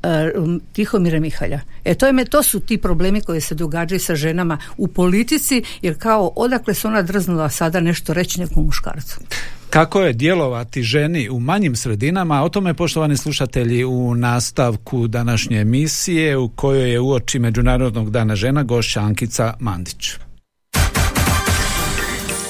uh, 0.06 0.60
Tihomira 0.72 1.20
Mihalja. 1.20 1.60
E 1.84 1.94
to, 1.94 2.06
je, 2.06 2.24
to 2.24 2.42
su 2.42 2.60
ti 2.60 2.78
problemi 2.78 3.20
koji 3.20 3.40
se 3.40 3.54
događaju 3.54 4.00
sa 4.00 4.14
ženama 4.14 4.58
u 4.76 4.88
politici, 4.88 5.62
jer 5.82 5.98
kao 5.98 6.32
odakle 6.36 6.74
se 6.74 6.88
ona 6.88 7.02
drznula 7.02 7.48
sada 7.48 7.80
nešto 7.80 8.12
reći 8.12 8.40
nekom 8.40 8.64
muškarcu. 8.64 9.20
Kako 9.70 10.00
je 10.00 10.12
djelovati 10.12 10.82
ženi 10.82 11.28
u 11.28 11.40
manjim 11.40 11.76
sredinama, 11.76 12.42
o 12.42 12.48
tome 12.48 12.74
poštovani 12.74 13.16
slušatelji 13.16 13.84
u 13.84 14.14
nastavku 14.14 15.08
današnje 15.08 15.60
emisije 15.60 16.36
u 16.36 16.48
kojoj 16.48 16.90
je 16.90 17.00
uoči 17.00 17.38
Međunarodnog 17.38 18.10
dana 18.10 18.36
žena 18.36 18.62
gošća 18.62 19.00
Ankica 19.00 19.54
Mandić. 19.60 20.10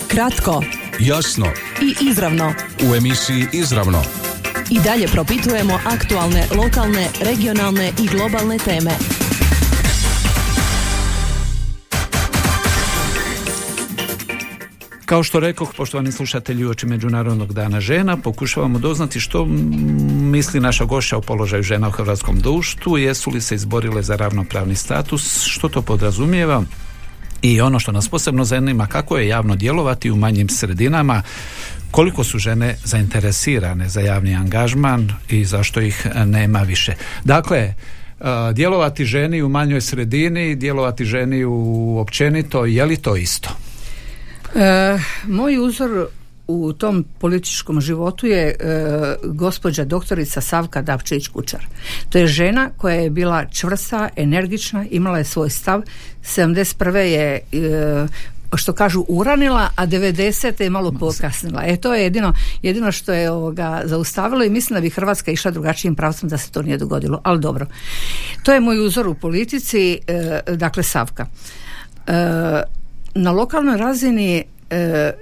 Kratko, 0.08 0.62
jasno 1.00 1.46
i 1.82 2.08
izravno. 2.10 2.54
U 2.90 2.94
emisiji 2.94 3.46
Izravno 3.52 4.02
i 4.70 4.80
dalje 4.80 5.08
propitujemo 5.08 5.78
aktualne, 5.84 6.46
lokalne, 6.56 7.08
regionalne 7.20 7.92
i 8.02 8.06
globalne 8.06 8.58
teme. 8.58 8.90
Kao 15.06 15.22
što 15.22 15.40
rekoh, 15.40 15.74
poštovani 15.76 16.12
slušatelji 16.12 16.64
uoči 16.64 16.86
Međunarodnog 16.86 17.52
dana 17.52 17.80
žena, 17.80 18.16
pokušavamo 18.16 18.78
doznati 18.78 19.20
što 19.20 19.44
misli 20.20 20.60
naša 20.60 20.84
gošća 20.84 21.16
o 21.16 21.20
položaju 21.20 21.62
žena 21.62 21.88
u 21.88 21.90
hrvatskom 21.90 22.40
društvu, 22.40 22.98
jesu 22.98 23.30
li 23.30 23.40
se 23.40 23.54
izborile 23.54 24.02
za 24.02 24.16
ravnopravni 24.16 24.74
status, 24.74 25.44
što 25.44 25.68
to 25.68 25.82
podrazumijeva 25.82 26.62
i 27.42 27.60
ono 27.60 27.78
što 27.78 27.92
nas 27.92 28.08
posebno 28.08 28.44
zanima, 28.44 28.86
kako 28.86 29.18
je 29.18 29.28
javno 29.28 29.56
djelovati 29.56 30.10
u 30.10 30.16
manjim 30.16 30.48
sredinama, 30.48 31.22
koliko 31.90 32.24
su 32.24 32.38
žene 32.38 32.76
zainteresirane 32.84 33.88
za 33.88 34.00
javni 34.00 34.34
angažman 34.34 35.12
i 35.30 35.44
zašto 35.44 35.80
ih 35.80 36.06
nema 36.24 36.58
više. 36.58 36.94
Dakle, 37.24 37.58
e, 37.58 37.74
djelovati 38.52 39.04
ženi 39.04 39.42
u 39.42 39.48
manjoj 39.48 39.80
sredini, 39.80 40.56
djelovati 40.56 41.04
ženi 41.04 41.44
u 41.44 41.98
općenito, 41.98 42.64
je 42.64 42.84
li 42.84 42.96
to 42.96 43.16
isto? 43.16 43.65
E, 44.56 44.98
moj 45.26 45.58
uzor 45.58 46.06
u 46.46 46.72
tom 46.72 47.04
političkom 47.18 47.80
životu 47.80 48.26
je 48.26 48.48
e, 48.48 48.54
gospođa 49.24 49.84
doktorica 49.84 50.40
Savka 50.40 50.82
Davčević 50.82 51.28
Kučar. 51.28 51.66
To 52.08 52.18
je 52.18 52.26
žena 52.26 52.70
koja 52.76 52.94
je 52.94 53.10
bila 53.10 53.44
čvrsta, 53.44 54.08
energična, 54.16 54.84
imala 54.90 55.18
je 55.18 55.24
svoj 55.24 55.50
stav. 55.50 55.82
71. 56.22 56.96
je 56.96 57.40
e, 57.52 58.06
što 58.54 58.72
kažu 58.72 59.04
uranila, 59.08 59.70
a 59.76 59.86
90. 59.86 60.62
je 60.62 60.70
malo 60.70 60.92
pokasnila. 60.92 61.62
E 61.66 61.76
to 61.76 61.94
je 61.94 62.02
jedino, 62.02 62.32
jedino 62.62 62.92
što 62.92 63.12
je 63.12 63.30
ovoga 63.30 63.82
zaustavilo 63.84 64.44
i 64.44 64.50
mislim 64.50 64.74
da 64.74 64.80
bi 64.80 64.90
Hrvatska 64.90 65.30
išla 65.30 65.50
drugačijim 65.50 65.94
pravcem 65.94 66.28
da 66.28 66.38
se 66.38 66.50
to 66.50 66.62
nije 66.62 66.78
dogodilo. 66.78 67.20
Ali 67.24 67.40
dobro. 67.40 67.66
To 68.42 68.52
je 68.52 68.60
moj 68.60 68.86
uzor 68.86 69.08
u 69.08 69.14
politici, 69.14 69.98
e, 70.06 70.40
dakle 70.56 70.82
Savka. 70.82 71.26
E, 72.06 72.75
na 73.16 73.30
lokalnoj 73.30 73.76
razini 73.76 74.42
e, 74.70 75.12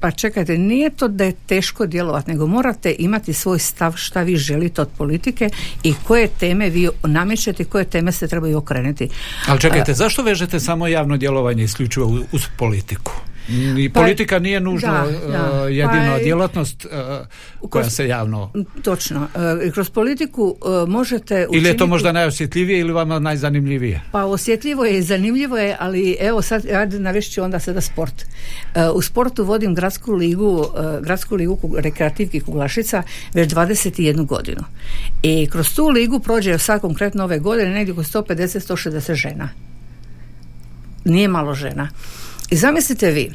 pa 0.00 0.10
čekajte, 0.10 0.58
nije 0.58 0.90
to 0.90 1.08
da 1.08 1.24
je 1.24 1.32
teško 1.46 1.86
djelovati, 1.86 2.30
nego 2.30 2.46
morate 2.46 2.94
imati 2.98 3.32
svoj 3.32 3.58
stav 3.58 3.92
šta 3.96 4.22
vi 4.22 4.36
želite 4.36 4.82
od 4.82 4.88
politike 4.98 5.50
i 5.82 5.94
koje 6.06 6.28
teme 6.28 6.70
vi 6.70 6.88
namećete, 7.02 7.64
koje 7.64 7.84
teme 7.84 8.12
se 8.12 8.28
trebaju 8.28 8.58
okrenuti. 8.58 9.08
Ali 9.46 9.60
čekajte, 9.60 9.94
zašto 9.94 10.22
vežete 10.22 10.60
samo 10.60 10.86
javno 10.88 11.16
djelovanje 11.16 11.64
isključivo 11.64 12.18
uz 12.32 12.42
politiku? 12.56 13.12
I 13.78 13.88
pa, 13.88 14.00
politika 14.00 14.38
nije 14.38 14.60
nužno 14.60 14.92
da, 14.92 15.04
uh, 15.04 15.76
jedino 15.76 16.12
pa, 16.16 16.22
djelatnost 16.22 16.84
uh, 16.84 17.70
koja 17.70 17.90
se 17.90 18.08
javno... 18.08 18.52
Točno. 18.82 19.20
Uh, 19.20 19.72
kroz 19.72 19.90
politiku 19.90 20.56
možete 20.88 21.34
učiniti... 21.34 21.56
Ili 21.56 21.68
je 21.68 21.76
to 21.76 21.86
možda 21.86 22.12
najosjetljivije 22.12 22.80
ili 22.80 22.92
vama 22.92 23.18
najzanimljivije? 23.18 24.02
Pa 24.12 24.24
osjetljivo 24.24 24.84
je 24.84 24.98
i 24.98 25.02
zanimljivo 25.02 25.58
je, 25.58 25.76
ali 25.80 26.16
evo 26.20 26.42
sad, 26.42 26.66
ajde 26.66 26.98
navešću 26.98 27.42
onda 27.42 27.58
sada 27.58 27.80
sport. 27.80 28.24
U 28.94 29.02
sportu 29.02 29.44
vodim 29.44 29.74
gradsku 29.74 30.12
ligu, 30.12 30.66
gradsku 31.02 31.36
ligu 31.36 31.58
rekreativki 31.78 32.40
Kuglašica 32.40 33.02
već 33.34 33.52
21 33.52 34.26
godinu. 34.26 34.62
I 35.22 35.48
kroz 35.50 35.74
tu 35.74 35.88
ligu 35.88 36.20
prođe 36.20 36.58
sad 36.58 36.80
konkretno 36.80 37.24
ove 37.24 37.38
godine 37.38 37.70
negdje 37.70 37.92
oko 37.92 38.02
150-160 38.02 39.14
žena. 39.14 39.48
Nije 41.04 41.28
malo 41.28 41.54
žena. 41.54 41.88
I 42.50 42.56
zamislite 42.56 43.10
vi, 43.10 43.32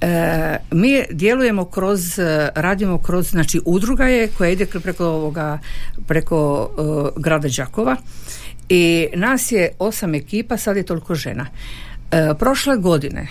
e, 0.00 0.56
mi 0.70 1.02
djelujemo 1.10 1.64
kroz, 1.64 2.18
e, 2.18 2.48
radimo 2.54 2.98
kroz, 2.98 3.30
znači 3.30 3.60
udruga 3.64 4.04
je 4.04 4.28
koja 4.28 4.50
ide 4.50 4.66
preko 4.66 5.06
ovoga, 5.06 5.58
preko 6.06 6.70
e, 7.16 7.20
grada 7.20 7.48
Đakova 7.56 7.96
i 8.68 9.08
nas 9.14 9.52
je 9.52 9.72
osam 9.78 10.14
ekipa, 10.14 10.56
sad 10.56 10.76
je 10.76 10.82
toliko 10.82 11.14
žena. 11.14 11.46
prošle 12.38 12.76
godine 12.76 13.28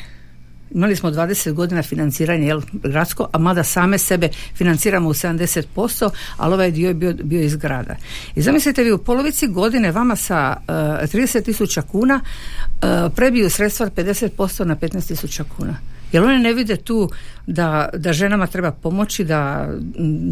imali 0.72 0.96
smo 0.96 1.12
20 1.12 1.52
godina 1.54 1.84
financiranja 1.84 2.48
jel, 2.48 2.62
gradsko, 2.74 3.28
a 3.32 3.38
mada 3.38 3.64
same 3.64 3.98
sebe 3.98 4.30
financiramo 4.56 5.10
u 5.10 5.14
70%, 5.14 6.10
ali 6.38 6.54
ovaj 6.54 6.72
dio 6.72 6.88
je 6.88 6.94
bio, 6.94 7.14
bio 7.14 7.42
iz 7.42 7.56
grada. 7.56 7.96
I 8.36 8.42
zamislite 8.42 8.84
vi 8.84 8.92
u 8.92 8.98
polovici 8.98 9.48
godine 9.48 9.92
vama 9.92 10.16
sa 10.16 10.58
uh, 10.60 10.74
30 10.74 11.44
tisuća 11.44 11.82
kuna 11.82 12.22
uh, 12.22 13.14
prebiju 13.16 13.50
sredstva 13.50 13.86
od 13.86 13.94
50% 13.94 14.64
na 14.64 14.76
15 14.76 15.08
tisuća 15.08 15.44
kuna. 15.58 15.91
Jer 16.12 16.24
one 16.24 16.40
ne 16.40 16.54
vide 16.54 16.76
tu 16.76 17.10
da, 17.48 17.90
da 17.94 18.14
ženama 18.14 18.48
treba 18.48 18.72
pomoći, 18.72 19.24
da, 19.24 19.70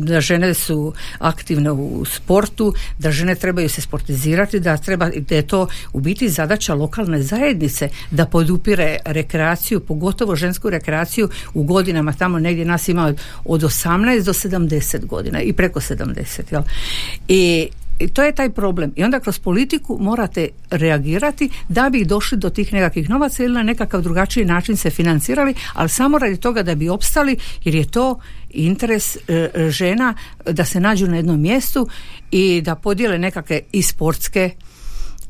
da 0.03 0.21
žene 0.21 0.53
su 0.53 0.93
aktivne 1.19 1.71
u 1.71 2.05
sportu, 2.05 2.73
da 2.99 3.11
žene 3.11 3.35
trebaju 3.35 3.69
se 3.69 3.81
sportizirati, 3.81 4.59
da, 4.59 4.77
treba, 4.77 5.09
da 5.29 5.35
je 5.35 5.47
to 5.47 5.67
u 5.93 5.99
biti 5.99 6.29
zadaća 6.29 6.73
lokalne 6.73 7.21
zajednice 7.21 7.89
da 8.11 8.25
podupire 8.25 8.97
rekreaciju, 9.05 9.79
pogotovo 9.79 10.35
žensku 10.35 10.69
rekreaciju 10.69 11.29
u 11.53 11.63
godinama 11.63 12.13
tamo 12.13 12.39
negdje 12.39 12.65
nas 12.65 12.87
ima 12.87 13.13
od 13.45 13.61
18 13.61 14.23
do 14.23 14.33
70 14.33 15.05
godina 15.05 15.41
i 15.41 15.53
preko 15.53 15.79
70. 15.79 16.41
Jel? 16.51 16.61
I 17.27 17.69
i 17.99 18.07
to 18.07 18.23
je 18.23 18.35
taj 18.35 18.49
problem. 18.49 18.93
I 18.95 19.03
onda 19.03 19.19
kroz 19.19 19.39
politiku 19.39 19.97
morate 20.01 20.47
reagirati 20.71 21.49
da 21.69 21.89
bi 21.89 22.05
došli 22.05 22.37
do 22.37 22.49
tih 22.49 22.73
nekakvih 22.73 23.09
novaca 23.09 23.43
ili 23.43 23.53
na 23.53 23.63
nekakav 23.63 24.01
drugačiji 24.01 24.45
način 24.45 24.77
se 24.77 24.89
financirali, 24.89 25.53
ali 25.73 25.89
samo 25.89 26.17
radi 26.17 26.37
toga 26.37 26.63
da 26.63 26.75
bi 26.75 26.89
opstali 26.89 27.37
jer 27.63 27.75
je 27.75 27.87
to 27.87 28.19
interes 28.49 29.15
e, 29.15 29.49
žena 29.69 30.13
da 30.45 30.65
se 30.65 30.79
nađu 30.79 31.07
na 31.07 31.15
jednom 31.15 31.41
mjestu 31.41 31.87
i 32.31 32.61
da 32.61 32.75
podijele 32.75 33.17
nekakve 33.17 33.61
i 33.71 33.81
sportske 33.81 34.49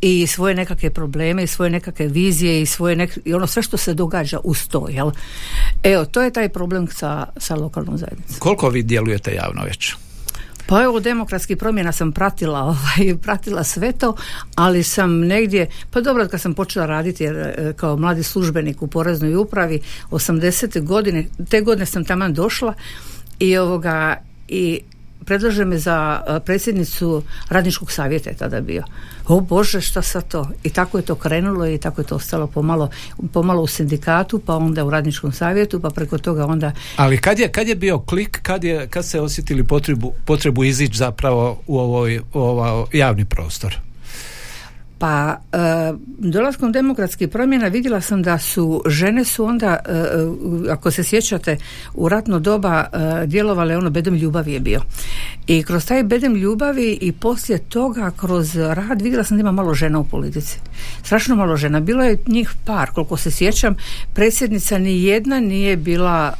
i 0.01 0.27
svoje 0.27 0.55
nekakve 0.55 0.89
probleme 0.89 1.43
i 1.43 1.47
svoje 1.47 1.71
nekakve 1.71 2.07
vizije 2.07 2.61
i 2.61 2.65
svoje 2.65 2.95
nek- 2.95 3.19
i 3.25 3.33
ono 3.33 3.47
sve 3.47 3.63
što 3.63 3.77
se 3.77 3.93
događa 3.93 4.39
uz 4.43 4.67
to, 4.67 4.87
jel? 4.89 5.11
Evo, 5.83 6.05
to 6.05 6.21
je 6.21 6.33
taj 6.33 6.49
problem 6.49 6.87
sa, 6.87 7.27
sa 7.37 7.55
lokalnom 7.55 7.97
zajednicom. 7.97 8.35
Koliko 8.39 8.69
vi 8.69 8.83
djelujete 8.83 9.33
javno 9.33 9.63
već? 9.63 9.95
Pa 10.69 10.83
evo 10.83 10.99
demokratskih 10.99 11.57
promjena 11.57 11.91
sam 11.91 12.11
pratila, 12.11 12.59
ovaj, 12.69 13.17
pratila 13.21 13.63
sve 13.63 13.91
to, 13.91 14.15
ali 14.55 14.83
sam 14.83 15.19
negdje, 15.19 15.67
pa 15.91 16.01
dobro 16.01 16.27
kad 16.27 16.41
sam 16.41 16.53
počela 16.53 16.85
raditi 16.85 17.23
jer, 17.23 17.37
e, 17.37 17.73
kao 17.75 17.97
mladi 17.97 18.23
službenik 18.23 18.81
u 18.81 18.87
poreznoj 18.87 19.35
upravi 19.35 19.81
80. 20.11 20.85
godine, 20.85 21.25
te 21.49 21.61
godine 21.61 21.85
sam 21.85 22.05
tamo 22.05 22.29
došla 22.29 22.73
i 23.39 23.57
ovoga 23.57 24.15
i 24.47 24.81
predlaže 25.25 25.65
me 25.65 25.77
za 25.77 26.21
predsjednicu 26.45 27.23
radničkog 27.49 27.91
savjeta 27.91 28.29
je 28.29 28.35
tada 28.35 28.61
bio. 28.61 28.83
O 29.27 29.39
Bože, 29.39 29.81
šta 29.81 30.01
sa 30.01 30.21
to? 30.21 30.49
I 30.63 30.69
tako 30.69 30.97
je 30.97 31.05
to 31.05 31.15
krenulo 31.15 31.67
i 31.67 31.77
tako 31.77 32.01
je 32.01 32.05
to 32.05 32.15
ostalo 32.15 32.47
pomalo, 32.47 32.89
pomalo 33.33 33.61
u 33.61 33.67
sindikatu, 33.67 34.39
pa 34.39 34.55
onda 34.55 34.85
u 34.85 34.89
radničkom 34.89 35.31
savjetu, 35.31 35.79
pa 35.79 35.89
preko 35.89 36.17
toga 36.17 36.45
onda... 36.45 36.71
Ali 36.95 37.17
kad 37.17 37.39
je, 37.39 37.51
kad 37.51 37.67
je 37.67 37.75
bio 37.75 37.99
klik, 37.99 38.39
kad, 38.41 38.63
je, 38.63 38.87
kad 38.87 39.05
se 39.05 39.21
osjetili 39.21 39.63
potrebu, 39.63 40.13
potrebu 40.25 40.63
izići 40.63 40.97
zapravo 40.97 41.61
u 41.67 41.79
ovoj, 41.79 42.19
u 42.33 42.39
ovaj 42.39 42.85
javni 42.93 43.25
prostor? 43.25 43.88
Pa 44.99 45.35
e, 45.53 45.57
dolaskom 46.17 46.71
demokratskih 46.71 47.27
promjena 47.27 47.67
vidjela 47.67 48.01
sam 48.01 48.23
da 48.23 48.37
su 48.37 48.83
žene 48.85 49.25
su 49.25 49.45
onda, 49.45 49.77
e, 49.87 49.91
e, 49.93 50.71
ako 50.71 50.91
se 50.91 51.03
sjećate, 51.03 51.57
u 51.93 52.09
ratno 52.09 52.39
doba 52.39 52.85
djelovale 53.25 53.77
ono 53.77 53.89
bedem 53.89 54.15
ljubavi 54.15 54.53
je 54.53 54.59
bio. 54.59 54.81
I 55.47 55.63
kroz 55.63 55.85
taj 55.85 56.03
bedem 56.03 56.35
ljubavi 56.35 56.97
i 57.01 57.11
poslije 57.11 57.59
toga 57.59 58.11
kroz 58.11 58.55
rad 58.55 59.01
vidjela 59.01 59.23
sam 59.23 59.37
da 59.37 59.41
ima 59.41 59.51
malo 59.51 59.73
žena 59.73 59.99
u 59.99 60.03
politici. 60.03 60.59
Strašno 61.03 61.35
malo 61.35 61.57
žena. 61.57 61.79
Bilo 61.79 62.03
je 62.03 62.17
njih 62.27 62.51
par, 62.65 62.89
koliko 62.89 63.17
se 63.17 63.31
sjećam, 63.31 63.75
predsjednica 64.13 64.77
ni 64.77 65.03
jedna 65.03 65.39
nije 65.39 65.77
bila 65.77 66.33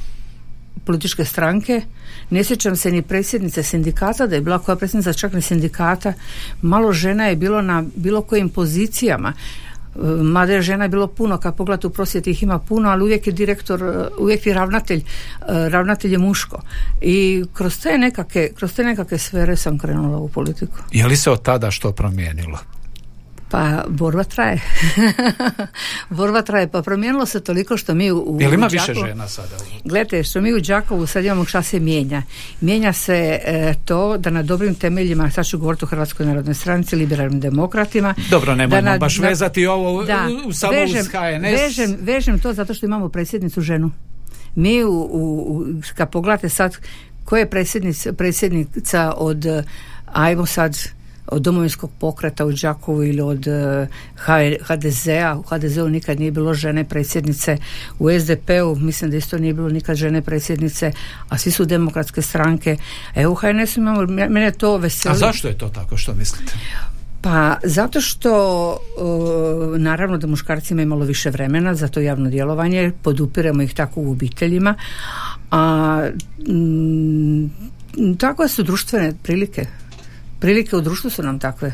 političke 0.90 1.26
stranke. 1.26 1.82
Ne 2.30 2.44
sjećam 2.44 2.76
se 2.76 2.92
ni 2.92 3.02
predsjednice 3.02 3.64
sindikata, 3.64 4.28
da 4.28 4.36
je 4.36 4.42
bila 4.42 4.60
koja 4.60 4.76
predsjednica 4.76 5.14
čak 5.14 5.34
ni 5.34 5.42
sindikata. 5.42 6.14
Malo 6.62 6.94
žena 6.94 7.28
je 7.28 7.36
bilo 7.36 7.62
na 7.62 7.84
bilo 7.96 8.22
kojim 8.22 8.50
pozicijama. 8.50 9.34
E, 9.34 10.00
mada 10.24 10.54
je 10.54 10.62
žena 10.62 10.86
je 10.86 10.90
bilo 10.90 11.08
puno, 11.08 11.38
kad 11.38 11.56
pogledate 11.56 11.88
u 11.88 11.90
prosvjeti 11.90 12.32
ih 12.32 12.44
ima 12.44 12.60
puno, 12.60 12.90
ali 12.90 13.04
uvijek 13.04 13.28
je 13.28 13.34
direktor, 13.34 13.84
e, 13.84 14.08
uvijek 14.18 14.46
je 14.46 14.54
ravnatelj, 14.54 15.00
e, 15.00 15.04
ravnatelj 15.70 16.12
je 16.12 16.18
muško. 16.18 16.62
I 17.02 17.46
kroz 17.54 17.80
te 17.80 17.98
nekakve, 17.98 18.50
kroz 18.54 18.74
te 18.74 18.84
nekakve 18.84 19.18
sfere 19.18 19.56
sam 19.56 19.78
krenula 19.80 20.18
u 20.18 20.30
politiku. 20.30 20.78
Je 20.92 21.08
li 21.08 21.18
se 21.18 21.32
od 21.32 21.42
tada 21.42 21.72
što 21.72 21.92
promijenilo? 21.92 22.60
Pa 23.52 23.84
borba 23.88 24.24
traje. 24.24 24.62
borba 26.10 26.42
traje. 26.42 26.68
Pa 26.68 26.82
promijenilo 26.82 27.26
se 27.26 27.40
toliko 27.40 27.78
što 27.78 27.94
mi 27.94 28.12
u, 28.12 28.38
Jel 28.40 28.54
ima 28.54 28.68
više 28.68 28.94
žena 28.94 29.28
sada? 29.28 29.58
Gledajte, 29.84 30.24
što 30.24 30.42
mi 30.42 30.54
u 30.54 30.60
Đakovu 30.60 31.08
sad 31.08 31.26
imamo 31.26 31.46
šta 31.46 31.64
se 31.64 31.80
mijenja. 31.80 32.24
Mijenja 32.62 32.94
se 32.94 33.40
e, 33.46 33.74
to 33.86 34.18
da 34.18 34.30
na 34.30 34.44
dobrim 34.44 34.76
temeljima, 34.76 35.32
sad 35.32 35.46
ću 35.46 35.58
govoriti 35.58 35.86
o 35.86 35.88
Hrvatskoj 35.88 36.26
narodnoj 36.26 36.54
stranici, 36.54 36.96
liberalnim 36.96 37.40
demokratima. 37.40 38.16
Dobro, 38.30 38.56
nemojmo 38.56 38.98
baš 39.00 39.20
vezati 39.20 39.66
ovo 39.66 40.04
da, 40.04 40.28
u, 40.46 40.54
samo 40.54 40.74
vežem, 40.74 41.02
uz 41.02 41.08
HNS. 41.08 41.62
Vežem, 41.62 41.98
vežem 42.02 42.40
to 42.40 42.54
zato 42.54 42.74
što 42.74 42.86
imamo 42.86 43.10
predsjednicu 43.10 43.62
ženu. 43.62 43.92
Mi 44.56 44.84
u, 44.84 44.92
u 44.92 45.66
kad 45.96 46.12
pogledate 46.12 46.50
sad 46.50 46.78
ko 47.26 47.38
je 47.38 47.50
predsjednica 48.18 49.14
od 49.18 49.46
ajmo 50.06 50.46
sad 50.46 50.78
od 51.32 51.42
domovinskog 51.42 51.92
pokreta 52.00 52.46
u 52.46 52.52
Đakovu 52.52 53.04
ili 53.04 53.22
od 53.22 53.48
eh, 53.48 53.88
HDZ-a. 54.62 55.36
U 55.36 55.42
HDZ-u 55.42 55.90
nikad 55.90 56.20
nije 56.20 56.32
bilo 56.32 56.54
žene 56.54 56.84
predsjednice. 56.84 57.58
U 58.00 58.10
SDP-u 58.20 58.76
mislim 58.76 59.12
da 59.12 59.18
isto 59.18 59.38
nije 59.38 59.54
bilo 59.54 59.70
nikad 59.70 59.96
žene 59.96 60.22
predsjednice, 60.22 60.92
a 61.30 61.38
svi 61.38 61.52
su 61.52 61.66
demokratske 61.66 62.22
stranke. 62.22 62.78
E 63.16 63.28
u 63.28 63.36
HNS 63.36 63.78
imamo, 63.78 64.06
mene 64.08 64.52
to 64.52 64.78
veseli. 64.78 65.16
A 65.16 65.18
zašto 65.18 65.48
je 65.48 65.58
to 65.58 65.70
tako, 65.70 65.98
što 65.98 66.14
mislite? 66.14 66.54
Pa 67.22 67.58
zato 67.64 68.02
što 68.02 68.74
eh, 68.74 69.80
naravno 69.80 70.18
da 70.18 70.28
muškarci 70.28 70.74
imaju 70.74 70.88
malo 70.88 71.06
više 71.06 71.30
vremena 71.30 71.76
za 71.76 71.88
to 71.88 72.00
javno 72.00 72.30
djelovanje, 72.30 72.92
podupiremo 73.02 73.62
ih 73.62 73.74
tako 73.74 74.02
u 74.02 74.12
obiteljima, 74.12 74.76
a 75.52 76.08
m, 76.48 77.50
takve 78.18 78.48
su 78.48 78.64
društvene 78.64 79.14
prilike 79.24 79.66
prilike 80.40 80.76
u 80.76 80.82
društvu 80.82 81.10
su 81.10 81.24
nam 81.24 81.40
takve 81.40 81.74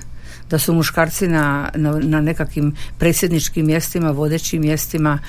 da 0.50 0.60
su 0.60 0.74
muškarci 0.74 1.28
na, 1.28 1.70
na, 1.76 2.00
na 2.00 2.22
nekakvim 2.22 2.76
predsjedničkim 2.98 3.66
mjestima, 3.66 4.12
vodećim 4.12 4.62
mjestima 4.62 5.20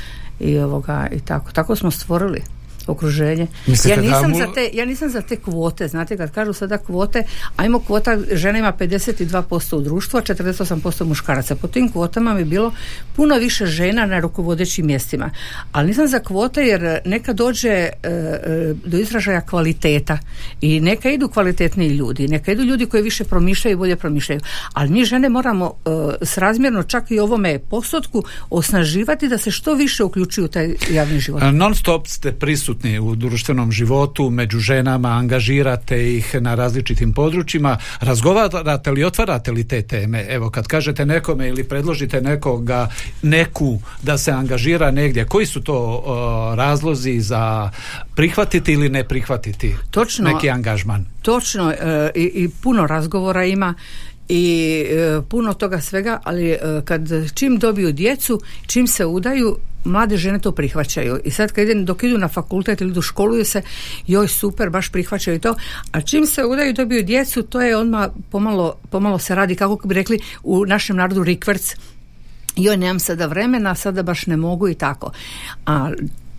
i 0.41 0.59
ovoga 0.59 1.09
i 1.13 1.21
tako. 1.21 1.53
Tako 1.53 1.77
smo 1.77 1.91
stvorili 1.91 2.43
okruženje. 2.87 3.47
ja 3.89 3.97
nisam, 3.97 4.35
za 4.35 4.47
te, 4.55 4.71
ja 4.73 4.85
nisam 4.85 5.11
za 5.11 5.23
te 5.23 5.37
kvote, 5.37 5.89
znate 5.89 6.17
kad 6.17 6.31
kažu 6.31 6.53
sada 6.53 6.79
kvote, 6.79 7.23
ajmo 7.57 7.81
kvota 7.81 8.19
žena 8.33 8.59
ima 8.59 8.73
52% 8.73 9.77
u 9.77 9.81
društvu, 9.81 10.19
a 10.19 10.23
48% 10.23 11.05
muškaraca. 11.05 11.57
Po 11.57 11.69
tim 11.69 11.93
kvotama 11.93 12.35
mi 12.35 12.45
bilo 12.45 12.73
puno 13.17 13.37
više 13.37 13.67
žena 13.67 14.07
na 14.07 14.21
rukovodećim 14.21 14.87
mjestima. 14.87 15.31
Ali 15.73 15.89
nisam 15.89 16.09
za 16.09 16.19
kvote 16.19 16.63
jer 16.63 16.99
neka 17.05 17.33
dođe 17.33 17.69
e, 17.69 17.91
e, 18.03 18.75
do 18.85 18.99
izražaja 18.99 19.41
kvaliteta 19.41 20.19
i 20.61 20.81
neka 20.81 21.11
idu 21.11 21.29
kvalitetniji 21.29 21.89
ljudi, 21.89 22.29
neka 22.29 22.53
idu 22.53 22.63
ljudi 22.63 22.87
koji 22.87 23.03
više 23.03 23.25
promišljaju 23.25 23.73
i 23.73 23.77
bolje 23.77 23.97
promišljaju. 23.97 24.41
Ali 24.73 24.91
mi 24.91 25.05
žene 25.05 25.29
moramo 25.29 25.73
e, 25.85 25.91
srazmjerno 26.23 26.83
čak 26.83 27.11
i 27.11 27.19
ovome 27.19 27.59
postotku 27.59 28.25
osnaživati 28.51 29.29
da 29.29 29.39
se 29.39 29.51
što 29.51 29.75
više 29.75 30.05
uključuju 30.05 30.45
u 30.45 30.49
taj 30.49 30.75
javni 30.91 31.21
život. 31.21 31.43
Non 31.53 31.75
stop 31.75 32.07
ste 32.07 32.33
prisutni 32.33 32.76
u 33.03 33.15
društvenom 33.15 33.73
životu, 33.73 34.31
među 34.31 34.59
ženama, 34.59 35.09
angažirate 35.09 36.17
ih 36.17 36.35
na 36.41 36.55
različitim 36.55 37.13
područjima, 37.13 37.79
razgovarate 38.01 38.91
li, 38.91 39.05
otvarate 39.05 39.53
li 39.53 39.69
te 39.69 39.83
teme? 39.83 40.27
Evo, 40.29 40.51
kad 40.51 40.67
kažete 40.67 41.07
nekome 41.07 41.49
ili 41.49 41.65
predložite 41.65 42.21
nekoga, 42.21 42.89
neku 43.23 43.79
da 44.03 44.19
se 44.19 44.31
angažira 44.31 44.91
negdje, 44.91 45.25
koji 45.25 45.47
su 45.47 45.61
to 45.61 46.03
razlozi 46.57 47.21
za 47.21 47.71
prihvatiti 48.15 48.73
ili 48.73 48.89
ne 48.89 49.05
prihvatiti 49.05 49.77
točno, 49.91 50.31
neki 50.31 50.51
angažman? 50.51 51.07
Točno, 51.23 51.71
e, 51.71 52.11
i, 52.15 52.25
i 52.35 52.49
puno 52.63 52.87
razgovora 52.87 53.45
ima 53.45 53.75
i 54.29 54.85
e, 54.91 55.21
puno 55.29 55.55
toga 55.55 55.81
svega, 55.81 56.21
ali 56.25 56.51
e, 56.51 56.59
kad 56.85 57.03
čim 57.35 57.59
dobiju 57.59 57.93
djecu, 57.93 58.41
čim 58.67 58.87
se 58.87 59.07
udaju, 59.07 59.57
mlade 59.87 60.17
žene 60.17 60.39
to 60.39 60.53
prihvaćaju. 60.53 61.21
I 61.25 61.31
sad 61.31 61.53
kad 61.53 61.65
idem, 61.65 61.85
dok 61.85 62.03
idu 62.03 62.19
na 62.19 62.29
fakultet 62.29 62.81
ili 62.81 62.93
do 62.93 63.03
školuju 63.03 63.45
se, 63.45 63.63
joj 64.07 64.29
super, 64.29 64.71
baš 64.71 64.89
prihvaćaju 64.89 65.41
to. 65.41 65.55
A 65.93 66.01
čim 66.01 66.27
se 66.27 66.45
udaju 66.45 66.73
dobiju 66.73 67.03
djecu, 67.03 67.43
to 67.43 67.61
je 67.61 67.77
odmah 67.77 68.09
pomalo, 68.31 68.75
pomalo 68.91 69.19
se 69.19 69.35
radi, 69.35 69.55
kako 69.55 69.89
bi 69.89 69.95
rekli 69.95 70.19
u 70.43 70.67
našem 70.67 70.97
narodu 70.97 71.25
rikverc, 71.25 71.75
joj 72.57 72.77
nemam 72.77 72.99
sada 72.99 73.27
vremena, 73.27 73.75
sada 73.75 74.03
baš 74.03 74.27
ne 74.27 74.37
mogu 74.37 74.69
i 74.69 74.75
tako. 74.75 75.13
A 75.67 75.91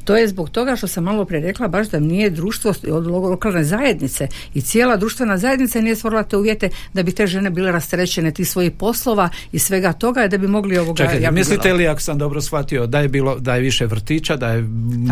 to 0.07 0.15
je 0.17 0.27
zbog 0.27 0.49
toga 0.49 0.75
što 0.75 0.87
sam 0.87 1.03
malo 1.03 1.25
prije 1.25 1.41
rekla 1.41 1.67
baš 1.67 1.89
da 1.89 1.99
nije 1.99 2.29
društvo 2.29 2.73
od 2.91 3.07
lokalne 3.07 3.63
zajednice 3.63 4.27
i 4.53 4.61
cijela 4.61 4.97
društvena 4.97 5.37
zajednica 5.37 5.81
nije 5.81 5.95
stvorila 5.95 6.23
te 6.23 6.37
uvjete 6.37 6.69
da 6.93 7.03
bi 7.03 7.11
te 7.11 7.27
žene 7.27 7.49
bile 7.49 7.71
rasterećene 7.71 8.31
tih 8.31 8.49
svojih 8.49 8.71
poslova 8.71 9.29
i 9.51 9.59
svega 9.59 9.93
toga 9.93 10.25
i 10.25 10.29
da 10.29 10.37
bi 10.37 10.47
mogli 10.47 10.77
ovoga 10.77 11.03
Čekaj, 11.03 11.31
mislite 11.31 11.73
li 11.73 11.87
ako 11.87 12.01
sam 12.01 12.17
dobro 12.17 12.41
shvatio 12.41 12.87
da 12.87 12.99
je 12.99 13.07
bilo 13.07 13.39
da 13.39 13.55
je 13.55 13.61
više 13.61 13.85
vrtića, 13.85 14.35
da 14.35 14.49
je 14.49 14.61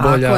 bolja 0.04 0.32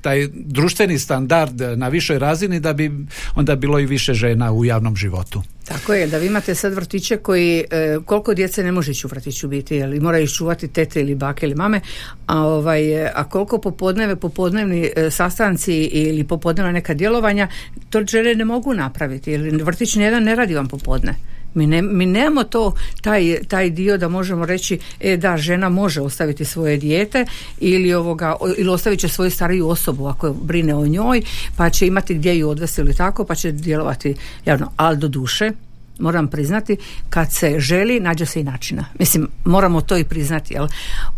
taj 0.00 0.28
društveni 0.34 0.98
standard 0.98 1.60
na 1.76 1.88
višoj 1.88 2.18
razini 2.18 2.60
da 2.60 2.72
bi 2.72 2.90
onda 3.34 3.56
bilo 3.56 3.78
i 3.78 3.86
više 3.86 4.14
žena 4.14 4.52
u 4.52 4.64
javnom 4.64 4.96
životu? 4.96 5.42
Tako 5.64 5.94
je, 5.94 6.06
da 6.06 6.18
vi 6.18 6.26
imate 6.26 6.54
sad 6.54 6.74
vrtiće 6.74 7.16
koji, 7.16 7.64
e, 7.70 7.98
koliko 8.04 8.34
djece 8.34 8.62
ne 8.62 8.72
može 8.72 8.90
ići 8.90 9.06
u 9.06 9.10
vrtiću 9.10 9.48
biti, 9.48 9.76
jer 9.76 10.00
moraju 10.00 10.26
čuvati 10.28 10.68
tete 10.68 11.00
ili 11.00 11.14
bake 11.14 11.46
ili 11.46 11.54
mame, 11.54 11.80
a, 12.26 12.38
ovaj, 12.38 13.06
a 13.06 13.24
koliko 13.30 13.58
popodneve, 13.74 14.16
popodnevni 14.16 14.90
e, 14.96 15.10
sastanci 15.10 15.74
ili 15.74 16.24
popodnevna 16.24 16.72
neka 16.72 16.94
djelovanja, 16.94 17.48
to 17.90 18.04
žene 18.06 18.34
ne 18.34 18.44
mogu 18.44 18.74
napraviti, 18.74 19.30
jer 19.30 19.62
vrtić 19.62 19.96
nijedan 19.96 20.22
ne 20.22 20.34
radi 20.34 20.54
vam 20.54 20.68
popodne. 20.68 21.14
Mi, 21.54 21.66
ne, 21.66 21.82
mi 21.82 22.06
nemamo 22.06 22.44
to, 22.44 22.74
taj, 23.02 23.38
taj 23.48 23.70
dio 23.70 23.98
da 23.98 24.08
možemo 24.08 24.46
reći 24.46 24.78
e 25.00 25.16
da 25.16 25.36
žena 25.36 25.68
može 25.68 26.00
ostaviti 26.00 26.44
svoje 26.44 26.76
dijete 26.76 27.24
ili 27.60 27.94
ovoga 27.94 28.36
ili 28.58 28.68
ostavit 28.68 29.00
će 29.00 29.08
svoju 29.08 29.30
stariju 29.30 29.68
osobu 29.68 30.06
ako 30.06 30.32
brine 30.32 30.74
o 30.74 30.86
njoj 30.86 31.22
pa 31.56 31.70
će 31.70 31.86
imati 31.86 32.14
gdje 32.14 32.38
ju 32.38 32.48
odvesti 32.48 32.80
ili 32.80 32.94
tako 32.94 33.24
pa 33.24 33.34
će 33.34 33.52
djelovati 33.52 34.14
javno 34.46 34.72
ali 34.76 34.96
do 34.96 35.08
duše 35.08 35.52
moram 35.98 36.28
priznati, 36.28 36.76
kad 37.10 37.32
se 37.32 37.60
želi, 37.60 38.00
nađe 38.00 38.26
se 38.26 38.40
i 38.40 38.44
načina. 38.44 38.84
Mislim, 38.98 39.28
moramo 39.44 39.80
to 39.80 39.96
i 39.96 40.04
priznati, 40.04 40.54
jel? 40.54 40.68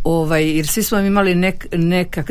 Ovaj, 0.04 0.56
jer 0.56 0.66
svi 0.66 0.82
smo 0.82 0.98
imali 0.98 1.34
nek, 1.34 1.66
nekak, 1.72 2.26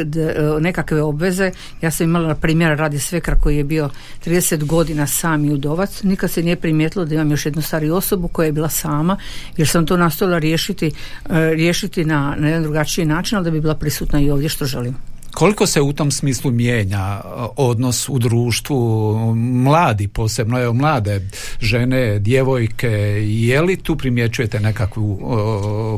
nekakve 0.60 1.01
obveze. 1.01 1.51
Ja 1.81 1.91
sam 1.91 2.03
imala, 2.03 2.36
primjer, 2.36 2.77
radi 2.77 2.99
svekra 2.99 3.36
koji 3.36 3.58
je 3.58 3.63
bio 3.63 3.89
30 4.25 4.65
godina 4.65 5.08
sam 5.08 5.45
i 5.45 5.53
udovac. 5.53 6.03
Nikad 6.03 6.31
se 6.31 6.43
nije 6.43 6.55
primijetilo 6.55 7.05
da 7.05 7.15
imam 7.15 7.31
još 7.31 7.45
jednu 7.45 7.62
stariju 7.62 7.95
osobu 7.95 8.27
koja 8.27 8.45
je 8.45 8.51
bila 8.51 8.69
sama, 8.69 9.17
jer 9.58 9.67
sam 9.67 9.86
to 9.86 9.97
nastojala 9.97 10.38
riješiti, 10.38 10.88
eh, 10.88 11.49
riješiti 11.53 12.05
na, 12.05 12.36
na 12.38 12.47
jedan 12.47 12.63
drugačiji 12.63 13.05
način, 13.05 13.38
ali 13.38 13.45
da 13.45 13.51
bi 13.51 13.62
bila 13.62 13.75
prisutna 13.75 14.19
i 14.19 14.31
ovdje 14.31 14.49
što 14.49 14.65
želim. 14.65 15.14
Koliko 15.36 15.65
se 15.65 15.82
u 15.82 15.93
tom 15.93 16.12
smislu 16.12 16.52
mijenja 16.52 17.21
odnos 17.58 18.10
u 18.10 18.19
društvu 18.19 19.15
mladi, 19.36 20.08
posebno 20.08 20.62
evo 20.62 20.74
mlade 20.74 21.30
žene, 21.60 22.19
djevojke, 22.19 22.88
je 23.24 23.62
li 23.62 23.78
tu 23.78 23.95
primjećujete 23.95 24.60
nekakvu 24.60 25.19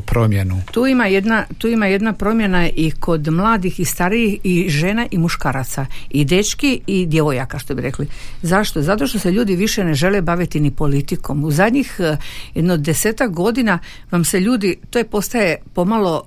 promjenu? 0.05 0.61
Tu 0.71 0.87
ima, 0.87 1.05
jedna, 1.05 1.45
tu 1.57 1.67
ima 1.67 1.85
jedna 1.85 2.13
promjena 2.13 2.69
i 2.69 2.91
kod 2.91 3.27
mladih 3.27 3.79
i 3.79 3.85
starijih 3.85 4.39
i 4.43 4.69
žena 4.69 5.07
i 5.11 5.17
muškaraca 5.17 5.85
i 6.09 6.25
dečki 6.25 6.81
i 6.87 7.05
djevojaka 7.05 7.59
što 7.59 7.75
bi 7.75 7.81
rekli. 7.81 8.07
Zašto? 8.41 8.81
Zato 8.81 9.07
što 9.07 9.19
se 9.19 9.31
ljudi 9.31 9.55
više 9.55 9.83
ne 9.83 9.93
žele 9.93 10.21
baviti 10.21 10.59
ni 10.59 10.71
politikom. 10.71 11.43
U 11.43 11.51
zadnjih 11.51 11.95
eh, 11.99 12.17
jedno 12.55 12.77
desetak 12.77 13.31
godina 13.31 13.79
vam 14.11 14.25
se 14.25 14.39
ljudi, 14.39 14.75
to 14.89 14.99
je 14.99 15.05
postaje 15.05 15.57
pomalo 15.73 16.23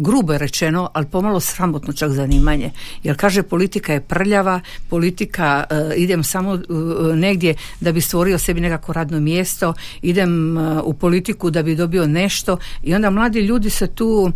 grubo 0.00 0.32
je 0.32 0.38
rečeno, 0.38 0.90
ali 0.92 1.06
pomalo 1.06 1.40
sramotno 1.40 1.92
čak 1.92 2.10
zanimanje. 2.10 2.70
Jer 3.02 3.16
kaže 3.16 3.42
politika 3.42 3.92
je 3.92 4.00
prljava, 4.00 4.60
politika 4.88 5.64
uh, 5.70 5.76
idem 5.96 6.24
samo 6.24 6.52
uh, 6.52 7.14
negdje 7.14 7.54
da 7.80 7.92
bi 7.92 8.00
stvorio 8.00 8.38
sebi 8.38 8.60
nekako 8.60 8.92
radno 8.92 9.20
mjesto, 9.20 9.74
idem 10.02 10.56
uh, 10.56 10.80
u 10.84 10.94
politiku 10.94 11.50
da 11.50 11.62
bi 11.62 11.76
dobio 11.76 12.06
nešto 12.06 12.56
i 12.82 12.94
onda 12.94 13.10
mladi 13.10 13.40
ljudi 13.40 13.70
se 13.70 13.86
tu 13.86 14.32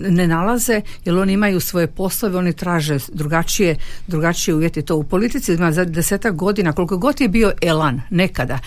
ne 0.00 0.26
nalaze 0.26 0.80
jer 1.04 1.18
oni 1.18 1.32
imaju 1.32 1.60
svoje 1.60 1.86
poslove, 1.86 2.38
oni 2.38 2.52
traže 2.52 2.98
drugačije, 3.12 3.76
drugačije 4.06 4.54
uvjeti. 4.54 4.82
To 4.82 4.96
u 4.96 5.04
politici 5.04 5.52
ima 5.52 5.72
za 5.72 5.84
desetak 5.84 6.34
godina, 6.34 6.72
koliko 6.72 6.98
god 6.98 7.20
je 7.20 7.28
bio 7.28 7.52
elan 7.62 8.02
nekada, 8.10 8.58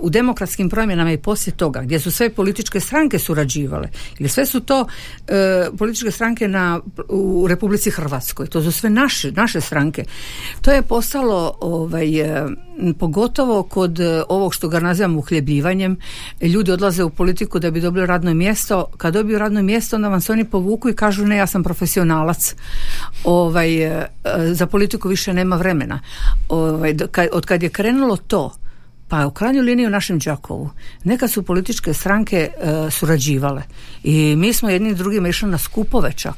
u 0.00 0.10
demokratskim 0.10 0.70
promjenama 0.70 1.12
i 1.12 1.18
poslije 1.18 1.56
toga, 1.56 1.82
gdje 1.82 2.00
su 2.00 2.10
sve 2.10 2.30
političke 2.30 2.80
stranke 2.80 3.18
surađivale, 3.18 3.88
ili 4.18 4.28
sve 4.28 4.46
su 4.46 4.60
to 4.60 4.86
e, 5.28 5.68
političke 5.78 6.10
stranke 6.10 6.48
na, 6.48 6.80
u 7.08 7.46
Republici 7.48 7.90
Hrvatskoj. 7.90 8.46
To 8.46 8.62
su 8.62 8.72
sve 8.72 8.90
naše, 8.90 9.32
naše 9.32 9.60
stranke. 9.60 10.04
To 10.60 10.72
je 10.72 10.82
postalo 10.82 11.56
ovaj, 11.60 12.20
e, 12.20 12.46
pogotovo 12.98 13.62
kod 13.62 14.00
e, 14.00 14.22
ovog 14.28 14.54
što 14.54 14.68
ga 14.68 14.80
nazivamo 14.80 15.18
uhljebljivanjem. 15.18 15.96
Ljudi 16.40 16.70
odlaze 16.70 17.04
u 17.04 17.10
politiku 17.10 17.58
da 17.58 17.70
bi 17.70 17.80
dobili 17.80 18.06
radno 18.06 18.34
mjesto. 18.34 18.86
Kad 18.96 19.14
dobiju 19.14 19.38
radno 19.38 19.62
mjesto, 19.62 19.96
onda 19.96 20.08
vam 20.08 20.20
se 20.20 20.32
oni 20.32 20.44
povuku 20.44 20.88
i 20.88 20.96
kažu 20.96 21.26
ne, 21.26 21.36
ja 21.36 21.46
sam 21.46 21.62
profesionalac. 21.62 22.54
Ovaj, 23.24 23.82
e, 23.82 24.08
za 24.52 24.66
politiku 24.66 25.08
više 25.08 25.34
nema 25.34 25.56
vremena. 25.56 26.00
Ovaj, 26.48 26.94
od 27.32 27.46
kad 27.46 27.62
je 27.62 27.68
krenulo 27.68 28.16
to, 28.16 28.52
pa 29.08 29.26
u 29.26 29.30
krajnjoj 29.30 29.62
liniji 29.62 29.86
u 29.86 29.90
našem 29.90 30.18
Đakovu. 30.18 30.70
Neka 31.04 31.28
su 31.28 31.42
političke 31.42 31.94
stranke 31.94 32.36
e, 32.36 32.90
surađivale. 32.90 33.62
I 34.04 34.36
mi 34.36 34.52
smo 34.52 34.70
jedni 34.70 34.94
drugima 34.94 35.28
išli 35.28 35.48
na 35.48 35.58
skupove 35.58 36.12
čak 36.12 36.34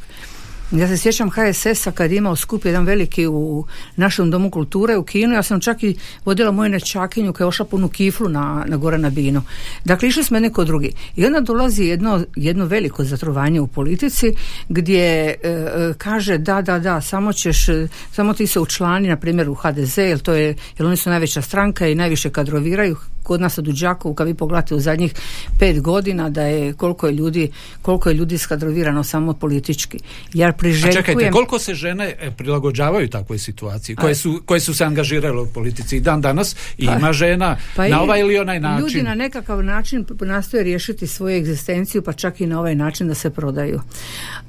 ja 0.70 0.88
se 0.88 0.96
sjećam 0.96 1.30
HSS-a 1.30 1.90
kad 1.90 2.10
je 2.10 2.16
imao 2.16 2.36
skup 2.36 2.64
jedan 2.64 2.84
veliki 2.84 3.26
u 3.26 3.66
našem 3.96 4.30
domu 4.30 4.50
kulture 4.50 4.96
u 4.96 5.04
Kinu, 5.04 5.34
ja 5.34 5.42
sam 5.42 5.60
čak 5.60 5.82
i 5.82 5.96
vodila 6.24 6.52
moju 6.52 6.70
nečakinju 6.70 7.32
koja 7.32 7.44
je 7.44 7.48
ošla 7.48 7.66
punu 7.66 7.88
kiflu 7.88 8.28
na, 8.28 8.64
na 8.66 8.76
gore 8.76 8.98
na 8.98 9.10
binu. 9.10 9.42
Dakle, 9.84 10.08
išli 10.08 10.24
smo 10.24 10.40
neko 10.40 10.64
drugi. 10.64 10.92
I 11.16 11.26
onda 11.26 11.40
dolazi 11.40 11.84
jedno, 11.84 12.24
jedno 12.36 12.64
veliko 12.64 13.04
zatrovanje 13.04 13.60
u 13.60 13.66
politici 13.66 14.32
gdje 14.68 15.02
e, 15.02 15.36
e, 15.42 15.94
kaže 15.98 16.38
da, 16.38 16.62
da, 16.62 16.78
da, 16.78 17.00
samo 17.00 17.32
ćeš, 17.32 17.66
samo 18.12 18.34
ti 18.34 18.46
se 18.46 18.60
učlani, 18.60 19.08
na 19.08 19.16
primjer 19.16 19.48
u 19.48 19.54
HDZ, 19.54 19.98
jer 19.98 20.18
to 20.18 20.32
je, 20.32 20.54
jer 20.78 20.86
oni 20.86 20.96
su 20.96 21.10
najveća 21.10 21.42
stranka 21.42 21.88
i 21.88 21.94
najviše 21.94 22.30
kadroviraju, 22.30 22.96
kod 23.26 23.40
nas 23.40 23.58
u 23.58 23.62
Đakovu 23.62 24.14
kad 24.14 24.26
vi 24.26 24.34
pogledate 24.34 24.74
u 24.74 24.80
zadnjih 24.80 25.14
pet 25.58 25.80
godina 25.80 26.30
da 26.30 26.42
je 26.42 26.72
koliko 26.72 27.06
je 27.06 27.12
ljudi 27.12 27.50
koliko 27.82 28.08
je 28.08 28.14
ljudi 28.14 28.38
skadrovirano 28.38 29.04
samo 29.04 29.32
politički. 29.32 29.98
Ja 30.34 30.52
priželjkujem... 30.52 30.98
A 30.98 31.02
čekajte, 31.02 31.30
koliko 31.30 31.58
se 31.58 31.74
žene 31.74 32.14
e, 32.20 32.30
prilagođavaju 32.30 33.08
takvoj 33.08 33.38
situaciji 33.38 33.96
koje 33.96 34.14
su, 34.14 34.42
koje 34.46 34.60
su 34.60 34.74
se 34.74 34.84
angažirale 34.84 35.40
u 35.40 35.46
politici 35.46 35.96
i 35.96 36.00
dan 36.00 36.20
danas 36.20 36.56
i 36.78 36.86
pa, 36.86 36.96
ima 36.96 37.12
žena 37.12 37.56
pa 37.76 37.88
na 37.88 38.02
ovaj 38.02 38.20
ili 38.20 38.38
onaj 38.38 38.60
način. 38.60 38.86
Ljudi 38.86 39.02
na 39.02 39.14
nekakav 39.14 39.64
način 39.64 40.04
nastoje 40.20 40.62
riješiti 40.62 41.06
svoju 41.06 41.36
egzistenciju 41.36 42.02
pa 42.02 42.12
čak 42.12 42.40
i 42.40 42.46
na 42.46 42.60
ovaj 42.60 42.74
način 42.74 43.08
da 43.08 43.14
se 43.14 43.30
prodaju. 43.30 43.80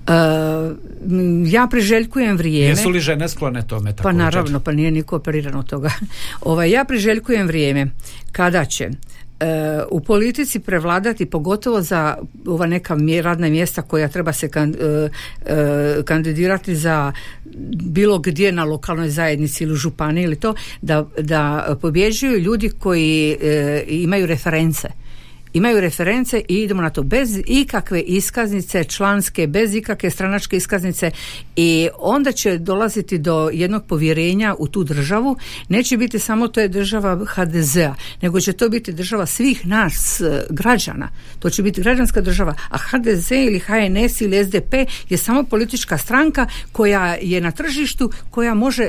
Uh, 0.07 0.13
ja 1.45 1.67
priželjkujem 1.67 2.37
vrijeme. 2.37 2.69
Jesu 2.69 2.89
li 2.89 2.99
žene 2.99 3.29
sklone 3.29 3.67
tome 3.67 3.93
Pa 4.03 4.11
naravno, 4.11 4.59
pa 4.59 4.71
nije 4.71 4.91
niko 4.91 5.15
operiran 5.15 5.55
od 5.55 5.65
toga. 5.69 5.91
ovaj, 6.41 6.71
ja 6.71 6.85
priželjkujem 6.85 7.47
vrijeme 7.47 7.87
kada 8.31 8.65
će 8.67 8.83
e, 8.85 8.93
u 9.91 9.99
politici 9.99 10.59
prevladati 10.59 11.25
pogotovo 11.25 11.81
za 11.81 12.17
ova 12.47 12.65
neka 12.65 12.97
radna 13.21 13.49
mjesta 13.49 13.81
koja 13.81 14.07
treba 14.07 14.33
se 14.33 14.49
e, 14.55 14.59
e, 15.45 16.03
kandidirati 16.05 16.75
za 16.75 17.11
bilo 17.83 18.19
gdje 18.19 18.51
na 18.51 18.63
lokalnoj 18.63 19.09
zajednici 19.09 19.63
ili 19.63 19.75
županiji 19.75 20.23
ili 20.23 20.35
to 20.35 20.53
da, 20.81 21.05
da 21.19 21.75
pobjeđuju 21.81 22.39
ljudi 22.39 22.69
koji 22.69 23.37
imaju 23.87 24.25
reference 24.25 24.87
imaju 25.53 25.81
reference 25.81 26.41
i 26.47 26.55
idemo 26.55 26.81
na 26.81 26.89
to 26.89 27.03
bez 27.03 27.39
ikakve 27.45 28.01
iskaznice 28.01 28.83
članske, 28.83 29.47
bez 29.47 29.75
ikakve 29.75 30.09
stranačke 30.09 30.57
iskaznice 30.57 31.11
i 31.55 31.89
onda 31.99 32.31
će 32.31 32.57
dolaziti 32.57 33.17
do 33.17 33.49
jednog 33.53 33.85
povjerenja 33.85 34.55
u 34.59 34.67
tu 34.67 34.83
državu. 34.83 35.37
Neće 35.69 35.97
biti 35.97 36.19
samo 36.19 36.47
to 36.47 36.59
je 36.59 36.67
država 36.67 37.25
HDZ-a, 37.25 37.95
nego 38.21 38.39
će 38.39 38.53
to 38.53 38.69
biti 38.69 38.93
država 38.93 39.25
svih 39.25 39.67
nas 39.67 40.21
e, 40.21 40.43
građana. 40.49 41.09
To 41.39 41.49
će 41.49 41.63
biti 41.63 41.81
građanska 41.81 42.21
država, 42.21 42.53
a 42.69 42.77
HDZ 42.77 43.31
ili 43.31 43.59
HNS 43.59 44.21
ili 44.21 44.45
SDP 44.45 44.73
je 45.09 45.17
samo 45.17 45.43
politička 45.43 45.97
stranka 45.97 46.47
koja 46.71 47.17
je 47.21 47.41
na 47.41 47.51
tržištu, 47.51 48.11
koja 48.29 48.53
može, 48.53 48.87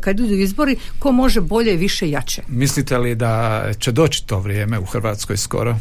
kad 0.00 0.20
idu 0.20 0.34
izbori, 0.34 0.76
ko 0.98 1.12
može 1.12 1.40
bolje, 1.40 1.76
više, 1.76 2.10
jače. 2.10 2.42
Mislite 2.48 2.98
li 2.98 3.14
da 3.14 3.64
će 3.78 3.92
doći 3.92 4.26
to 4.26 4.38
vrijeme 4.38 4.78
u 4.78 4.84
Hrvatskoj 4.84 5.36
skoro? 5.36 5.76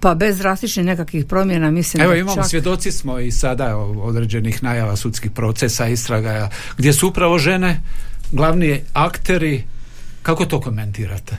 Pa 0.00 0.14
bez 0.14 0.38
drastičnih 0.38 0.86
nekakvih 0.86 1.24
promjena 1.24 1.70
mislim 1.70 2.02
Evo 2.02 2.14
imamo, 2.14 2.44
svjedoci 2.44 2.92
smo 2.92 3.18
i 3.18 3.30
sada 3.30 3.76
određenih 3.76 4.62
najava 4.62 4.96
sudskih 4.96 5.30
procesa, 5.30 5.86
istraga 5.86 6.50
gdje 6.78 6.92
su 6.92 7.08
upravo 7.08 7.38
žene 7.38 7.80
glavni 8.32 8.80
akteri. 8.92 9.64
Kako 10.22 10.44
to 10.44 10.60
komentirate? 10.60 11.36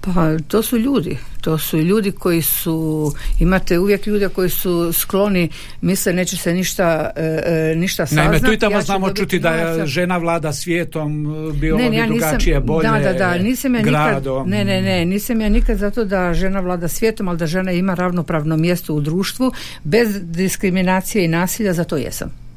Pa 0.00 0.38
to 0.48 0.62
su 0.62 0.78
ljudi, 0.78 1.18
to 1.40 1.58
su 1.58 1.78
ljudi 1.78 2.12
koji 2.12 2.42
su, 2.42 3.12
imate 3.40 3.78
uvijek 3.78 4.06
ljude 4.06 4.28
koji 4.28 4.50
su 4.50 4.92
skloni, 4.92 5.48
misle 5.80 6.12
neće 6.12 6.36
se 6.36 6.54
ništa, 6.54 7.10
e, 7.16 7.40
e 7.46 7.76
ništa 7.76 8.06
saznati. 8.06 8.28
Naime, 8.28 8.46
tu 8.46 8.52
i 8.52 8.58
tamo 8.58 8.82
znamo 8.82 9.12
čuti 9.12 9.38
da 9.38 9.50
je 9.50 9.86
žena 9.86 10.16
vlada 10.16 10.52
svijetom, 10.52 11.24
bilo 11.60 11.78
ne, 11.78 11.90
bi 11.90 11.96
ja 11.96 12.06
drugačije, 12.06 12.60
bolje, 12.60 12.88
da, 12.88 12.98
da, 12.98 13.12
da, 13.12 13.38
nisam 13.38 13.74
ja 13.74 13.82
Nikad, 13.82 14.24
ne, 14.46 14.64
ne, 14.64 14.82
ne, 14.82 15.04
nisam 15.04 15.40
ja 15.40 15.48
nikad 15.48 15.78
zato 15.78 16.04
da 16.04 16.34
žena 16.34 16.60
vlada 16.60 16.88
svijetom, 16.88 17.28
ali 17.28 17.38
da 17.38 17.46
žena 17.46 17.72
ima 17.72 17.94
ravnopravno 17.94 18.56
mjesto 18.56 18.94
u 18.94 19.00
društvu, 19.00 19.52
bez 19.84 20.08
diskriminacije 20.22 21.24
i 21.24 21.28
nasilja, 21.28 21.72
zato 21.72 21.96
jesam. 21.96 22.47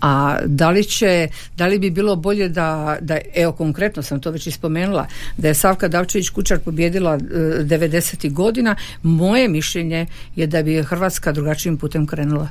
A 0.00 0.38
da 0.44 0.70
li 0.70 0.84
će, 0.84 1.28
da 1.56 1.66
li 1.66 1.78
bi 1.78 1.90
bilo 1.90 2.16
bolje 2.16 2.48
da, 2.48 2.98
da 3.00 3.18
evo 3.34 3.52
konkretno 3.52 4.02
sam 4.02 4.20
to 4.20 4.30
već 4.30 4.46
ispomenula, 4.46 5.06
da 5.36 5.48
je 5.48 5.54
Savka 5.54 5.88
Davčević 5.88 6.28
Kučar 6.28 6.58
pobjedila 6.58 7.18
90. 7.18 8.32
godina, 8.32 8.76
moje 9.02 9.48
mišljenje 9.48 10.06
je 10.36 10.46
da 10.46 10.62
bi 10.62 10.82
Hrvatska 10.82 11.32
drugačijim 11.32 11.76
putem 11.76 12.06
krenula. 12.06 12.48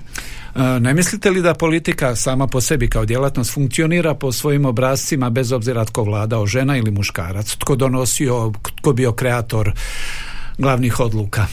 E, 0.56 0.80
ne 0.80 0.94
mislite 0.94 1.30
li 1.30 1.42
da 1.42 1.54
politika 1.54 2.16
sama 2.16 2.48
po 2.48 2.62
sebi 2.62 2.90
kao 2.90 3.06
djelatnost 3.06 3.54
funkcionira 3.54 4.14
po 4.14 4.32
svojim 4.32 4.66
obrazcima 4.66 5.30
bez 5.30 5.52
obzira 5.52 5.86
tko 5.86 6.04
vladao, 6.04 6.46
žena 6.46 6.78
ili 6.78 6.92
muškarac, 6.92 7.56
tko 7.56 7.76
donosio, 7.76 8.52
tko 8.82 8.94
bio 8.94 9.12
kreator 9.14 9.72
glavnih 10.58 11.00
odluka? 11.00 11.48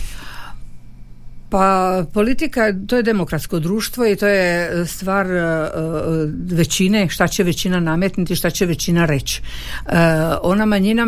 Pa 1.53 2.05
politika, 2.13 2.75
to 2.87 2.97
je 2.97 3.03
demokratsko 3.03 3.59
društvo 3.59 4.07
i 4.07 4.17
to 4.17 4.27
je 4.27 4.87
stvar 4.87 5.27
uh, 5.27 5.33
većine, 6.51 7.09
šta 7.09 7.29
će 7.29 7.45
većina 7.45 7.81
nametniti, 7.81 8.37
šta 8.37 8.51
će 8.51 8.67
većina 8.67 9.07
reći. 9.07 9.43
Uh, 9.87 9.93
ona 10.43 10.67
manjina, 10.67 11.07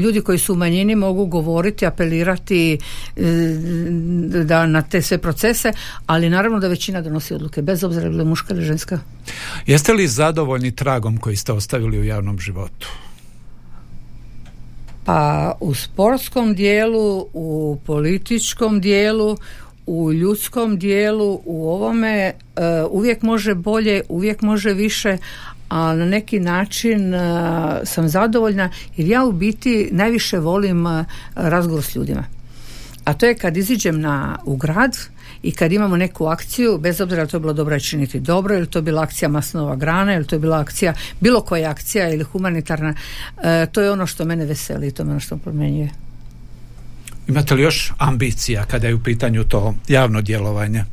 ljudi 0.00 0.20
koji 0.20 0.38
su 0.38 0.52
u 0.52 0.56
manjini 0.56 0.96
mogu 0.96 1.26
govoriti, 1.26 1.86
apelirati 1.86 2.78
da 4.44 4.66
na 4.66 4.82
te 4.82 5.02
sve 5.02 5.18
procese, 5.18 5.72
ali 6.06 6.30
naravno 6.30 6.58
da 6.58 6.68
većina 6.68 7.00
donosi 7.00 7.34
odluke, 7.34 7.62
bez 7.62 7.84
obzira 7.84 8.06
je 8.06 8.24
muška 8.24 8.54
ili 8.54 8.64
ženska. 8.64 8.98
Jeste 9.66 9.92
li 9.92 10.08
zadovoljni 10.08 10.76
tragom 10.76 11.16
koji 11.16 11.36
ste 11.36 11.52
ostavili 11.52 11.98
u 11.98 12.04
javnom 12.04 12.38
životu? 12.38 12.88
Pa 15.04 15.52
u 15.60 15.74
sportskom 15.74 16.54
dijelu, 16.54 17.26
u 17.32 17.78
političkom 17.86 18.80
dijelu, 18.80 19.36
u 19.88 20.12
ljudskom 20.12 20.78
dijelu 20.78 21.40
u 21.44 21.68
ovome 21.68 22.10
e, 22.16 22.32
uvijek 22.90 23.22
može 23.22 23.54
bolje, 23.54 24.02
uvijek 24.08 24.42
može 24.42 24.72
više, 24.72 25.18
a 25.68 25.94
na 25.94 26.04
neki 26.04 26.40
način 26.40 27.14
e, 27.14 27.20
sam 27.84 28.08
zadovoljna 28.08 28.70
jer 28.96 29.08
ja 29.08 29.24
u 29.24 29.32
biti 29.32 29.88
najviše 29.92 30.38
volim 30.38 30.86
uh, 30.86 31.04
razgovor 31.34 31.84
s 31.84 31.96
ljudima. 31.96 32.24
a 33.04 33.12
to 33.12 33.26
je 33.26 33.34
kad 33.34 33.56
iziđem 33.56 34.00
na, 34.00 34.38
u 34.44 34.56
grad 34.56 34.96
i 35.42 35.52
kad 35.52 35.72
imamo 35.72 35.96
neku 35.96 36.26
akciju, 36.26 36.78
bez 36.78 37.00
obzira 37.00 37.22
li 37.22 37.28
to 37.28 37.38
bilo 37.38 37.52
dobro 37.52 37.80
činiti 37.80 38.20
dobro, 38.20 38.56
ili 38.56 38.66
to 38.66 38.82
bila 38.82 39.02
akcija 39.02 39.28
masnova 39.28 39.76
grana, 39.76 40.14
ili 40.14 40.26
to 40.26 40.36
je 40.36 40.40
bila 40.40 40.60
akcija, 40.60 40.94
bilo 41.20 41.40
koja 41.40 41.70
akcija 41.70 42.10
ili 42.10 42.24
humanitarna, 42.24 42.94
to 43.72 43.80
je 43.80 43.90
ono 43.90 44.06
što 44.06 44.24
mene 44.24 44.44
veseli 44.44 44.88
i 44.88 44.90
to 44.90 45.02
je 45.02 45.10
ono 45.10 45.20
što 45.20 45.36
promenjuje. 45.36 46.07
Imate 47.28 47.54
li 47.54 47.62
još 47.62 47.92
ambicija 47.98 48.64
kada 48.64 48.86
je 48.88 48.94
u 48.94 49.02
pitanju 49.02 49.44
to 49.44 49.74
javno 49.88 50.20
djelovanje? 50.20 50.84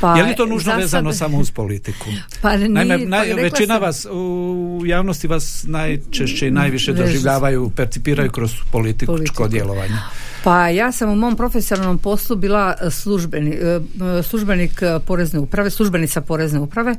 Pa, 0.00 0.16
je 0.16 0.22
li 0.22 0.36
to 0.36 0.46
nužno 0.46 0.76
vezano 0.76 1.12
samo 1.12 1.38
uz 1.38 1.50
politiku? 1.50 2.06
Pa 2.42 2.56
Naime, 2.56 3.10
pa 3.10 3.42
većina 3.42 3.78
vas 3.78 4.06
u 4.10 4.82
javnosti 4.86 5.28
vas 5.28 5.64
najčešće 5.68 6.48
i 6.48 6.50
najviše 6.50 6.92
doživljavaju, 6.92 7.70
percipiraju 7.76 8.30
kroz 8.30 8.52
političko 8.72 9.48
djelovanje. 9.48 9.96
Pa 10.44 10.68
ja 10.68 10.92
sam 10.92 11.10
u 11.10 11.16
mom 11.16 11.36
profesionalnom 11.36 11.98
poslu 11.98 12.36
bila 12.36 12.76
službeni, 12.90 13.50
e, 13.50 13.80
službenik 14.22 14.82
porezne 15.06 15.38
uprave, 15.38 15.70
službenica 15.70 16.20
porezne 16.20 16.60
uprave 16.60 16.94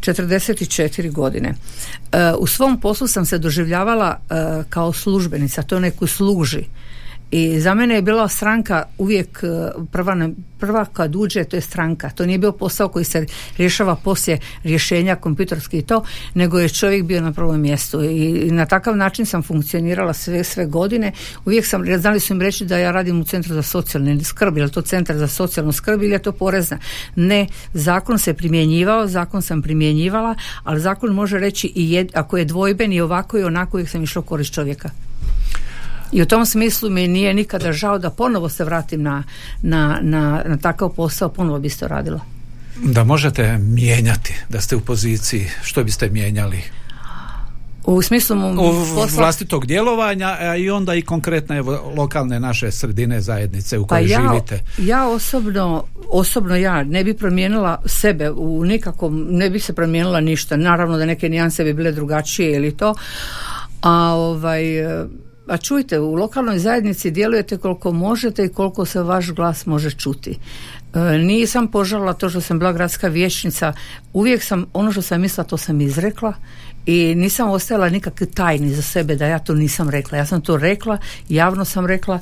44 0.00 1.12
godine. 1.12 1.54
E, 2.12 2.32
u 2.38 2.46
svom 2.46 2.80
poslu 2.80 3.06
sam 3.06 3.24
se 3.24 3.38
doživljavala 3.38 4.18
e, 4.30 4.34
kao 4.70 4.92
službenica, 4.92 5.62
to 5.62 5.80
neku 5.80 6.06
služi 6.06 6.64
i 7.32 7.60
za 7.60 7.74
mene 7.74 7.94
je 7.94 8.02
bila 8.02 8.28
stranka 8.28 8.82
uvijek 8.98 9.40
e, 9.42 9.70
prva, 9.92 10.28
prva 10.58 10.84
kad 10.84 11.16
uđe, 11.16 11.44
to 11.44 11.56
je 11.56 11.60
stranka. 11.60 12.10
To 12.10 12.26
nije 12.26 12.38
bio 12.38 12.52
posao 12.52 12.88
koji 12.88 13.04
se 13.04 13.26
rješava 13.58 13.96
poslije 13.96 14.38
rješenja 14.64 15.16
kompjuterski 15.16 15.78
i 15.78 15.82
to, 15.82 16.04
nego 16.34 16.58
je 16.58 16.68
čovjek 16.68 17.04
bio 17.04 17.20
na 17.20 17.32
prvom 17.32 17.60
mjestu. 17.60 18.02
I, 18.02 18.50
na 18.50 18.66
takav 18.66 18.96
način 18.96 19.26
sam 19.26 19.42
funkcionirala 19.42 20.12
sve, 20.12 20.44
sve 20.44 20.66
godine. 20.66 21.12
Uvijek 21.44 21.66
sam, 21.66 21.84
znali 21.98 22.20
su 22.20 22.32
im 22.32 22.40
reći 22.40 22.64
da 22.64 22.78
ja 22.78 22.90
radim 22.90 23.20
u 23.20 23.24
Centru 23.24 23.54
za 23.54 23.62
socijalnu 23.62 24.24
skrb, 24.24 24.58
je 24.58 24.68
to 24.68 24.82
Centar 24.82 25.16
za 25.16 25.28
socijalnu 25.28 25.72
skrb 25.72 26.02
ili 26.02 26.12
je 26.12 26.22
to 26.22 26.32
porezna. 26.32 26.78
Ne, 27.16 27.46
zakon 27.74 28.18
se 28.18 28.34
primjenjivao, 28.34 29.06
zakon 29.06 29.42
sam 29.42 29.62
primjenjivala, 29.62 30.34
ali 30.64 30.80
zakon 30.80 31.14
može 31.14 31.38
reći 31.38 31.72
i 31.74 32.06
ako 32.14 32.38
je 32.38 32.44
dvojben 32.44 32.92
i 32.92 33.00
ovako 33.00 33.38
i 33.38 33.44
onako 33.44 33.76
uvijek 33.76 33.90
sam 33.90 34.02
išla 34.02 34.22
korist 34.22 34.54
čovjeka. 34.54 34.90
I 36.12 36.22
u 36.22 36.26
tom 36.26 36.46
smislu 36.46 36.90
mi 36.90 37.08
nije 37.08 37.34
nikada 37.34 37.72
žao 37.72 37.98
da 37.98 38.10
ponovo 38.10 38.48
se 38.48 38.64
vratim 38.64 39.02
na, 39.02 39.22
na, 39.62 39.98
na, 40.02 40.42
na 40.46 40.56
takav 40.56 40.88
posao, 40.88 41.28
ponovo 41.28 41.58
bi 41.58 41.70
to 41.70 41.88
radila. 41.88 42.20
Da 42.84 43.04
možete 43.04 43.58
mijenjati, 43.58 44.34
da 44.48 44.60
ste 44.60 44.76
u 44.76 44.80
poziciji, 44.80 45.46
što 45.62 45.84
biste 45.84 46.10
mijenjali? 46.10 46.62
U 47.84 48.02
smislu 48.02 48.36
posla... 48.94 49.16
vlastitog 49.16 49.66
djelovanja 49.66 50.36
a 50.40 50.56
i 50.56 50.70
onda 50.70 50.94
i 50.94 51.02
konkretne 51.02 51.56
evo, 51.56 51.92
lokalne 51.96 52.40
naše 52.40 52.70
sredine 52.70 53.20
zajednice 53.20 53.78
u 53.78 53.86
kojoj 53.86 54.08
pa 54.08 54.12
ja, 54.12 54.20
živite. 54.20 54.60
Ja 54.78 55.06
osobno, 55.06 55.84
osobno 56.10 56.56
ja 56.56 56.84
ne 56.84 57.04
bi 57.04 57.14
promijenila 57.14 57.82
sebe 57.86 58.30
u 58.30 58.64
nikakvom, 58.64 59.26
ne 59.30 59.50
bi 59.50 59.58
se 59.58 59.72
promijenila 59.72 60.20
ništa. 60.20 60.56
Naravno 60.56 60.96
da 60.96 61.06
neke 61.06 61.28
nijanse 61.28 61.64
bi 61.64 61.72
bile 61.72 61.92
drugačije 61.92 62.56
ili 62.56 62.76
to, 62.76 62.94
a 63.82 64.14
ovaj 64.14 64.62
a 65.46 65.56
čujte, 65.56 65.98
u 65.98 66.14
lokalnoj 66.14 66.58
zajednici 66.58 67.10
djelujete 67.10 67.56
koliko 67.56 67.92
možete 67.92 68.44
i 68.44 68.48
koliko 68.48 68.84
se 68.84 69.02
vaš 69.02 69.30
glas 69.30 69.66
može 69.66 69.90
čuti. 69.90 70.38
E, 70.94 70.98
nisam 71.18 71.68
požalila 71.68 72.12
to 72.12 72.30
što 72.30 72.40
sam 72.40 72.58
bila 72.58 72.72
gradska 72.72 73.08
vijećnica, 73.08 73.72
uvijek 74.12 74.42
sam, 74.42 74.66
ono 74.72 74.92
što 74.92 75.02
sam 75.02 75.20
mislila, 75.20 75.44
to 75.44 75.56
sam 75.56 75.80
izrekla 75.80 76.34
i 76.86 77.14
nisam 77.14 77.50
ostajala 77.50 77.88
nikakve 77.88 78.26
tajni 78.26 78.74
za 78.74 78.82
sebe 78.82 79.16
da 79.16 79.26
ja 79.26 79.38
to 79.38 79.54
nisam 79.54 79.90
rekla. 79.90 80.18
Ja 80.18 80.26
sam 80.26 80.40
to 80.40 80.56
rekla, 80.56 80.98
javno 81.28 81.64
sam 81.64 81.86
rekla 81.86 82.20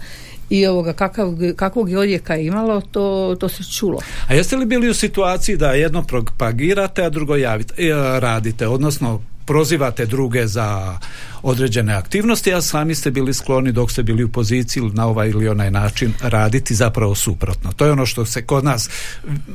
i 0.51 0.67
ovoga 0.67 0.93
kakav, 0.93 1.35
kakvog 1.57 1.91
je 1.91 1.99
odjeka 1.99 2.37
imalo, 2.37 2.81
to, 2.81 3.37
to 3.41 3.49
se 3.49 3.65
čulo. 3.65 3.99
A 4.29 4.35
jeste 4.35 4.57
li 4.57 4.67
bili 4.67 4.91
u 4.91 4.95
situaciji 4.95 5.57
da 5.57 5.73
jedno 5.73 6.03
propagirate, 6.03 7.05
a 7.05 7.11
drugo 7.11 7.37
javite, 7.37 7.75
e, 7.83 8.21
radite, 8.21 8.69
odnosno 8.69 9.23
prozivate 9.51 10.07
druge 10.07 10.47
za 10.47 10.99
određene 11.43 11.95
aktivnosti, 11.95 12.55
a 12.55 12.63
sami 12.63 12.95
ste 12.95 13.11
bili 13.11 13.35
skloni 13.35 13.73
dok 13.73 13.91
ste 13.91 14.03
bili 14.03 14.25
u 14.25 14.29
poziciji 14.29 14.83
na 14.83 15.07
ovaj 15.07 15.29
ili 15.29 15.49
onaj 15.49 15.71
način 15.71 16.13
raditi 16.21 16.75
zapravo 16.75 17.15
suprotno. 17.15 17.73
To 17.73 17.87
je 17.87 17.93
ono 17.93 18.07
što 18.07 18.27
se 18.27 18.43
kod 18.43 18.65
nas 18.65 18.91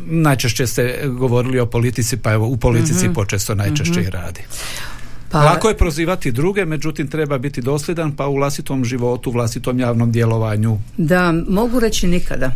najčešće 0.05 0.67
ste 0.67 1.01
govorili 1.07 1.59
o 1.59 1.65
politici, 1.65 2.17
pa 2.17 2.33
evo 2.33 2.47
u 2.47 2.57
politici 2.57 3.07
mm 3.07 3.13
počesto 3.13 3.55
najčešće 3.55 4.01
i 4.01 4.09
radi. 4.09 4.41
Pa, 5.31 5.43
Lako 5.43 5.69
je 5.69 5.77
prozivati 5.77 6.31
druge, 6.31 6.65
međutim 6.65 7.07
treba 7.07 7.37
biti 7.37 7.61
dosljedan 7.61 8.11
pa 8.11 8.27
u 8.27 8.35
vlastitom 8.35 8.85
životu, 8.85 9.29
u 9.29 9.33
vlastitom 9.33 9.79
javnom 9.79 10.11
djelovanju. 10.11 10.79
Da, 10.97 11.33
mogu 11.49 11.79
reći 11.79 12.07
nikada. 12.07 12.51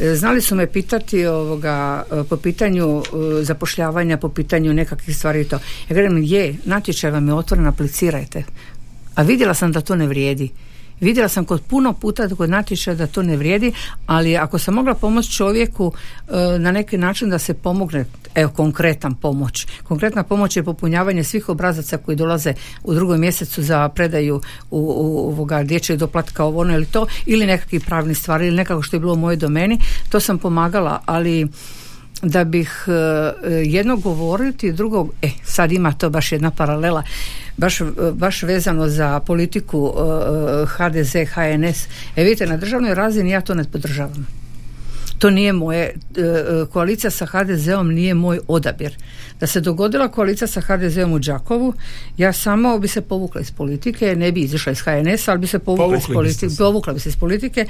E, 0.00 0.14
znali 0.14 0.40
su 0.40 0.54
me 0.54 0.66
pitati 0.66 1.26
ovoga, 1.26 2.04
e, 2.12 2.24
po 2.28 2.36
pitanju 2.36 3.02
e, 3.40 3.44
zapošljavanja, 3.44 4.16
po 4.16 4.28
pitanju 4.28 4.72
nekakvih 4.72 5.16
stvari 5.16 5.40
i 5.40 5.44
to. 5.44 5.56
Ja 5.88 5.94
gledam, 5.94 6.22
je, 6.22 6.56
natječaj 6.64 7.10
vam 7.10 7.28
je 7.28 7.34
otvoren, 7.34 7.66
aplicirajte. 7.66 8.44
A 9.14 9.22
vidjela 9.22 9.54
sam 9.54 9.72
da 9.72 9.80
to 9.80 9.96
ne 9.96 10.06
vrijedi. 10.06 10.50
Vidjela 11.02 11.28
sam 11.28 11.44
kod 11.44 11.62
puno 11.62 11.92
puta 11.92 12.28
kod 12.36 12.50
natječaja 12.50 12.94
da 12.94 13.06
to 13.06 13.22
ne 13.22 13.36
vrijedi, 13.36 13.72
ali 14.06 14.36
ako 14.36 14.58
sam 14.58 14.74
mogla 14.74 14.94
pomoći 14.94 15.32
čovjeku 15.32 15.92
e, 16.28 16.58
na 16.58 16.72
neki 16.72 16.98
način 16.98 17.30
da 17.30 17.38
se 17.38 17.54
pomogne, 17.54 18.04
evo 18.34 18.50
konkretan 18.56 19.14
pomoć. 19.14 19.66
Konkretna 19.82 20.22
pomoć 20.22 20.56
je 20.56 20.62
popunjavanje 20.62 21.24
svih 21.24 21.48
obrazaca 21.48 21.98
koji 21.98 22.16
dolaze 22.16 22.54
u 22.84 22.94
drugom 22.94 23.20
mjesecu 23.20 23.62
za 23.62 23.88
predaju 23.88 24.36
u, 24.36 24.40
u 24.70 25.28
ovoga 25.28 25.62
dječjeg 25.62 25.98
doplatka 25.98 26.44
ovo 26.44 26.60
ono 26.60 26.74
ili 26.74 26.86
to 26.86 27.06
ili 27.26 27.46
nekakvi 27.46 27.80
pravni 27.80 28.14
stvari 28.14 28.46
ili 28.46 28.56
nekako 28.56 28.82
što 28.82 28.96
je 28.96 29.00
bilo 29.00 29.12
u 29.12 29.16
mojoj 29.16 29.36
domeni, 29.36 29.78
to 30.10 30.20
sam 30.20 30.38
pomagala, 30.38 31.00
ali 31.06 31.48
da 32.22 32.44
bih 32.44 32.84
e, 32.88 33.50
jedno 33.50 33.96
govoriti, 33.96 34.72
drugo, 34.72 35.08
e, 35.22 35.30
sad 35.44 35.72
ima 35.72 35.92
to 35.92 36.10
baš 36.10 36.32
jedna 36.32 36.50
paralela, 36.50 37.02
baš, 37.56 37.78
baš 38.12 38.42
vezano 38.42 38.88
za 38.88 39.20
politiku 39.20 39.92
HDZ, 40.66 41.14
e, 41.14 41.24
HNS. 41.24 41.88
E 42.16 42.24
vidite, 42.24 42.46
na 42.46 42.56
državnoj 42.56 42.94
razini 42.94 43.30
ja 43.30 43.40
to 43.40 43.54
ne 43.54 43.64
podržavam 43.64 44.41
to 45.22 45.30
nije 45.30 45.52
moje, 45.52 45.82
e, 46.16 46.20
e, 46.20 46.66
koalicija 46.72 47.10
sa 47.10 47.26
HDZ-om 47.26 47.88
nije 47.94 48.14
moj 48.14 48.40
odabir. 48.48 48.96
Da 49.40 49.46
se 49.46 49.60
dogodila 49.60 50.08
koalicija 50.08 50.48
sa 50.48 50.60
HDZ-om 50.60 51.12
u 51.12 51.18
Đakovu, 51.18 51.74
ja 52.16 52.32
samo 52.32 52.78
bi 52.78 52.88
se 52.88 53.00
povukla 53.00 53.40
iz 53.40 53.50
politike, 53.50 54.16
ne 54.16 54.32
bi 54.32 54.40
izišla 54.40 54.72
iz 54.72 54.80
HNS, 54.80 55.28
ali 55.28 55.38
bi 55.38 55.46
se 55.46 55.58
povukla 55.58 55.96
iz 55.96 56.06
politike, 56.14 56.54
povukla 56.58 56.92
bi 56.92 57.00
se 57.00 57.08
iz 57.08 57.16
politike, 57.16 57.66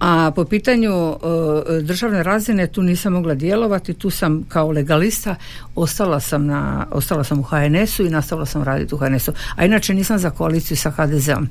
a 0.00 0.32
po 0.36 0.44
pitanju 0.44 0.92
e, 0.92 1.82
državne 1.82 2.22
razine 2.22 2.66
tu 2.66 2.82
nisam 2.82 3.12
mogla 3.12 3.34
djelovati, 3.34 3.94
tu 3.94 4.10
sam 4.10 4.44
kao 4.48 4.70
legalista 4.70 5.34
ostala 5.74 6.20
sam, 6.20 6.46
na, 6.46 6.86
ostala 6.90 7.24
sam 7.24 7.40
u 7.40 7.42
HNS-u 7.42 8.06
i 8.06 8.10
nastavila 8.10 8.46
sam 8.46 8.62
raditi 8.62 8.94
u 8.94 8.98
HNS-u. 8.98 9.32
A 9.56 9.64
inače 9.64 9.94
nisam 9.94 10.18
za 10.18 10.30
koaliciju 10.30 10.76
sa 10.76 10.90
HDZ-om. 10.90 11.48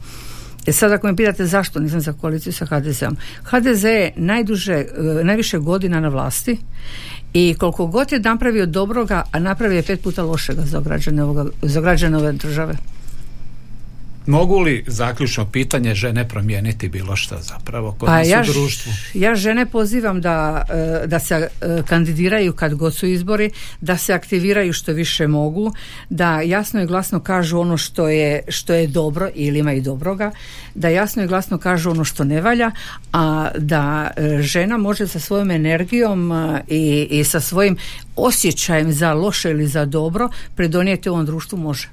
E 0.67 0.71
sad 0.73 0.91
ako 0.91 1.07
me 1.07 1.15
pitate 1.15 1.45
zašto 1.45 1.79
nisam 1.79 2.01
za 2.01 2.13
koaliciju 2.13 2.53
sa 2.53 2.65
HDZ-om. 2.65 3.17
HDZ 3.43 3.83
je 3.83 4.11
najduže, 4.15 4.73
e, 4.73 4.85
najviše 5.23 5.57
godina 5.57 5.99
na 5.99 6.07
vlasti 6.07 6.57
i 7.33 7.55
koliko 7.59 7.87
god 7.87 8.11
je 8.11 8.19
napravio 8.19 8.65
dobroga, 8.65 9.23
a 9.31 9.39
napravio 9.39 9.75
je 9.75 9.83
pet 9.83 10.01
puta 10.01 10.23
lošega 10.23 10.61
za 10.61 10.79
građane, 10.79 11.23
ovoga, 11.23 11.45
za 11.61 11.81
građane 11.81 12.17
ove 12.17 12.31
države. 12.31 12.75
Mogu 14.27 14.59
li 14.59 14.83
zaključno 14.87 15.45
pitanje 15.45 15.95
žene 15.95 16.27
promijeniti 16.27 16.89
bilo 16.89 17.15
što 17.15 17.37
zapravo 17.41 17.91
kod 17.91 18.07
pa 18.07 18.17
nas 18.17 18.27
ja, 18.27 18.41
u 18.41 18.53
društvu? 18.53 18.91
Ja 19.13 19.35
žene 19.35 19.65
pozivam 19.65 20.21
da, 20.21 20.65
e, 21.03 21.07
da 21.07 21.19
se 21.19 21.35
e, 21.35 21.47
kandidiraju 21.85 22.53
kad 22.53 22.75
god 22.75 22.95
su 22.95 23.07
izbori, 23.07 23.51
da 23.81 23.97
se 23.97 24.13
aktiviraju 24.13 24.73
što 24.73 24.93
više 24.93 25.27
mogu, 25.27 25.73
da 26.09 26.41
jasno 26.41 26.81
i 26.81 26.85
glasno 26.85 27.19
kažu 27.19 27.59
ono 27.59 27.77
što 27.77 28.09
je, 28.09 28.41
što 28.47 28.73
je 28.73 28.87
dobro 28.87 29.29
ili 29.35 29.59
ima 29.59 29.73
i 29.73 29.81
dobroga, 29.81 30.31
da 30.75 30.89
jasno 30.89 31.23
i 31.23 31.27
glasno 31.27 31.57
kažu 31.57 31.91
ono 31.91 32.03
što 32.03 32.23
ne 32.23 32.41
valja, 32.41 32.71
a 33.13 33.49
da 33.57 34.11
e, 34.15 34.41
žena 34.41 34.77
može 34.77 35.07
sa 35.07 35.19
svojom 35.19 35.51
energijom 35.51 36.31
i, 36.67 37.07
i 37.11 37.23
sa 37.23 37.39
svojim 37.39 37.77
osjećajem 38.15 38.91
za 38.91 39.13
loše 39.13 39.49
ili 39.49 39.67
za 39.67 39.85
dobro 39.85 40.29
pridonijeti 40.55 41.09
ovom 41.09 41.25
društvu 41.25 41.59
može 41.59 41.87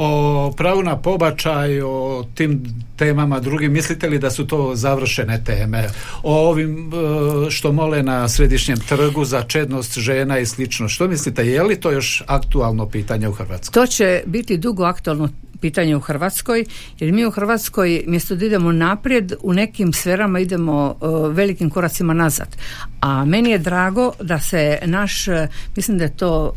o 0.00 0.52
pravu 0.56 0.82
na 0.82 0.96
pobačaj, 0.96 1.80
o 1.82 2.24
tim 2.34 2.62
temama 2.96 3.40
drugim, 3.40 3.72
mislite 3.72 4.08
li 4.08 4.18
da 4.18 4.30
su 4.30 4.46
to 4.46 4.74
završene 4.74 5.44
teme? 5.44 5.88
O 6.22 6.48
ovim 6.48 6.90
e, 6.92 7.50
što 7.50 7.72
mole 7.72 8.02
na 8.02 8.28
središnjem 8.28 8.78
trgu 8.88 9.24
za 9.24 9.42
čednost 9.42 9.98
žena 9.98 10.38
i 10.38 10.46
slično. 10.46 10.88
Što 10.88 11.08
mislite, 11.08 11.46
je 11.46 11.62
li 11.62 11.80
to 11.80 11.90
još 11.90 12.22
aktualno 12.26 12.88
pitanje 12.88 13.28
u 13.28 13.32
Hrvatskoj? 13.32 13.72
To 13.72 13.86
će 13.86 14.22
biti 14.26 14.56
dugo 14.56 14.84
aktualno 14.84 15.28
pitanje 15.60 15.96
u 15.96 16.00
Hrvatskoj, 16.00 16.64
jer 16.98 17.12
mi 17.12 17.26
u 17.26 17.30
Hrvatskoj 17.30 18.04
mjesto 18.06 18.36
da 18.36 18.46
idemo 18.46 18.72
naprijed, 18.72 19.32
u 19.42 19.52
nekim 19.52 19.92
sferama 19.92 20.40
idemo 20.40 20.94
e, 21.02 21.06
velikim 21.32 21.70
koracima 21.70 22.14
nazad. 22.14 22.56
A 23.00 23.24
meni 23.24 23.50
je 23.50 23.58
drago 23.58 24.12
da 24.20 24.40
se 24.40 24.78
naš, 24.84 25.28
e, 25.28 25.48
mislim 25.76 25.98
da 25.98 26.04
je 26.04 26.16
to 26.16 26.52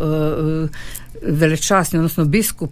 velečasni, 1.22 2.00
odnosno 2.00 2.26
biskup 2.26 2.72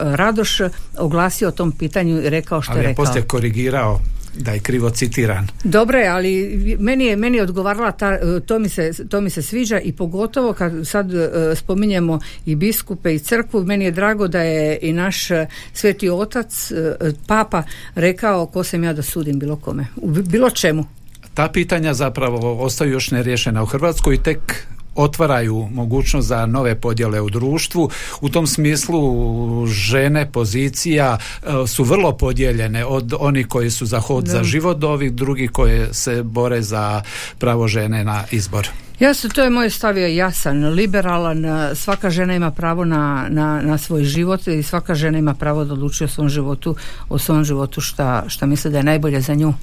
Radoš 0.00 0.58
oglasio 0.98 1.48
o 1.48 1.52
tom 1.52 1.72
pitanju 1.72 2.22
i 2.22 2.30
rekao 2.30 2.62
što 2.62 2.72
Ali 2.72 2.80
je 2.80 2.86
rekao. 2.86 3.04
poslije 3.04 3.22
korigirao 3.22 4.00
da 4.34 4.52
je 4.52 4.60
krivo 4.60 4.90
citiran. 4.90 5.46
Dobro 5.64 5.98
je, 5.98 6.08
ali 6.08 6.56
meni 6.80 7.04
je, 7.04 7.16
meni 7.16 7.36
je 7.36 7.42
odgovarala, 7.42 7.92
ta, 7.92 8.18
to, 8.46 8.58
mi 8.58 8.68
se, 8.68 9.08
to 9.08 9.20
mi 9.20 9.30
se 9.30 9.42
sviđa 9.42 9.80
i 9.80 9.92
pogotovo 9.92 10.52
kad 10.52 10.72
sad 10.84 11.14
uh, 11.14 11.20
spominjemo 11.54 12.20
i 12.46 12.54
biskupe 12.54 13.14
i 13.14 13.18
crkvu, 13.18 13.64
meni 13.64 13.84
je 13.84 13.90
drago 13.90 14.28
da 14.28 14.42
je 14.42 14.78
i 14.82 14.92
naš 14.92 15.28
sveti 15.72 16.08
otac, 16.08 16.72
papa, 17.26 17.62
rekao 17.94 18.46
ko 18.46 18.64
sam 18.64 18.84
ja 18.84 18.92
da 18.92 19.02
sudim 19.02 19.38
bilo 19.38 19.56
kome, 19.56 19.86
u 19.96 20.10
bilo 20.10 20.50
čemu. 20.50 20.84
Ta 21.34 21.48
pitanja 21.48 21.94
zapravo 21.94 22.64
ostaju 22.64 22.92
još 22.92 23.10
neriješena 23.10 23.62
u 23.62 23.66
Hrvatskoj 23.66 24.14
i 24.14 24.22
tek 24.22 24.66
otvaraju 25.02 25.68
mogućnost 25.72 26.28
za 26.28 26.46
nove 26.46 26.80
podjele 26.80 27.20
u 27.20 27.30
društvu. 27.30 27.90
U 28.20 28.28
tom 28.28 28.46
smislu 28.46 29.66
žene 29.66 30.32
pozicija 30.32 31.18
e, 31.18 31.66
su 31.66 31.84
vrlo 31.84 32.16
podijeljene 32.16 32.84
od 32.84 33.12
onih 33.18 33.46
koji 33.46 33.70
su 33.70 33.86
za 33.86 34.00
hod 34.00 34.26
za 34.26 34.42
život 34.42 34.78
do 34.78 34.88
ovih 34.88 35.12
drugih 35.12 35.50
koje 35.50 35.94
se 35.94 36.22
bore 36.22 36.62
za 36.62 37.02
pravo 37.38 37.68
žene 37.68 38.04
na 38.04 38.24
izbor. 38.30 38.68
Jasno, 39.00 39.30
to 39.30 39.42
je 39.42 39.50
moj 39.50 39.70
stavio 39.70 40.06
jasan, 40.06 40.64
liberalan, 40.68 41.44
svaka 41.74 42.10
žena 42.10 42.34
ima 42.34 42.50
pravo 42.50 42.84
na, 42.84 43.26
na, 43.30 43.60
na, 43.62 43.78
svoj 43.78 44.04
život 44.04 44.46
i 44.46 44.62
svaka 44.62 44.94
žena 44.94 45.18
ima 45.18 45.34
pravo 45.34 45.64
da 45.64 45.72
odlučuje 45.72 46.06
o 46.06 46.08
svom 46.08 46.28
životu, 46.28 46.76
o 47.08 47.18
svom 47.18 47.44
životu 47.44 47.80
šta, 47.80 48.24
šta 48.28 48.46
misle 48.46 48.70
da 48.70 48.78
je 48.78 48.84
najbolje 48.84 49.20
za 49.20 49.34
nju. 49.34 49.54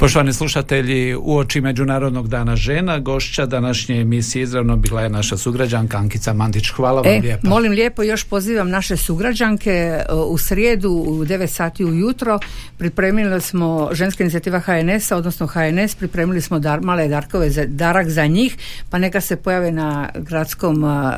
Poštovani 0.00 0.32
slušatelji, 0.32 1.14
u 1.14 1.36
oči 1.36 1.60
Međunarodnog 1.60 2.28
dana 2.28 2.56
žena, 2.56 2.98
gošća 2.98 3.46
današnje 3.46 4.00
emisije 4.00 4.42
izravno 4.42 4.76
bila 4.76 5.02
je 5.02 5.08
naša 5.08 5.36
sugrađanka 5.36 5.98
Ankica 5.98 6.32
Mandić. 6.32 6.70
Hvala 6.70 7.00
vam 7.00 7.12
e, 7.12 7.20
lijepo. 7.20 7.48
Molim 7.48 7.72
lijepo, 7.72 8.02
još 8.02 8.24
pozivam 8.24 8.70
naše 8.70 8.96
sugrađanke 8.96 9.70
e, 9.70 10.04
u 10.12 10.38
srijedu 10.38 10.90
u 10.90 11.24
9 11.24 11.46
sati 11.46 11.84
ujutro. 11.84 12.38
Pripremili 12.78 13.40
smo 13.40 13.88
ženska 13.92 14.24
inicijativa 14.24 14.60
HNS-a, 14.60 15.16
odnosno 15.16 15.46
HNS, 15.46 15.94
pripremili 15.94 16.40
smo 16.40 16.58
dar, 16.58 16.80
male 16.80 17.08
darkove 17.08 17.50
za 17.50 17.64
darak 17.66 18.08
za 18.08 18.26
njih, 18.26 18.56
pa 18.90 18.98
neka 18.98 19.20
se 19.20 19.36
pojave 19.36 19.72
na 19.72 20.08
gradskom 20.14 20.84
a, 20.84 21.14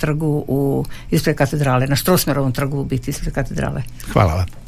trgu 0.00 0.44
u, 0.48 0.84
ispred 1.10 1.36
katedrale, 1.36 1.86
na 1.86 1.96
Štrosmerovom 1.96 2.52
trgu 2.52 2.80
u 2.80 2.84
biti 2.84 3.10
ispred 3.10 3.34
katedrale. 3.34 3.82
Hvala 4.12 4.34
vam. 4.34 4.67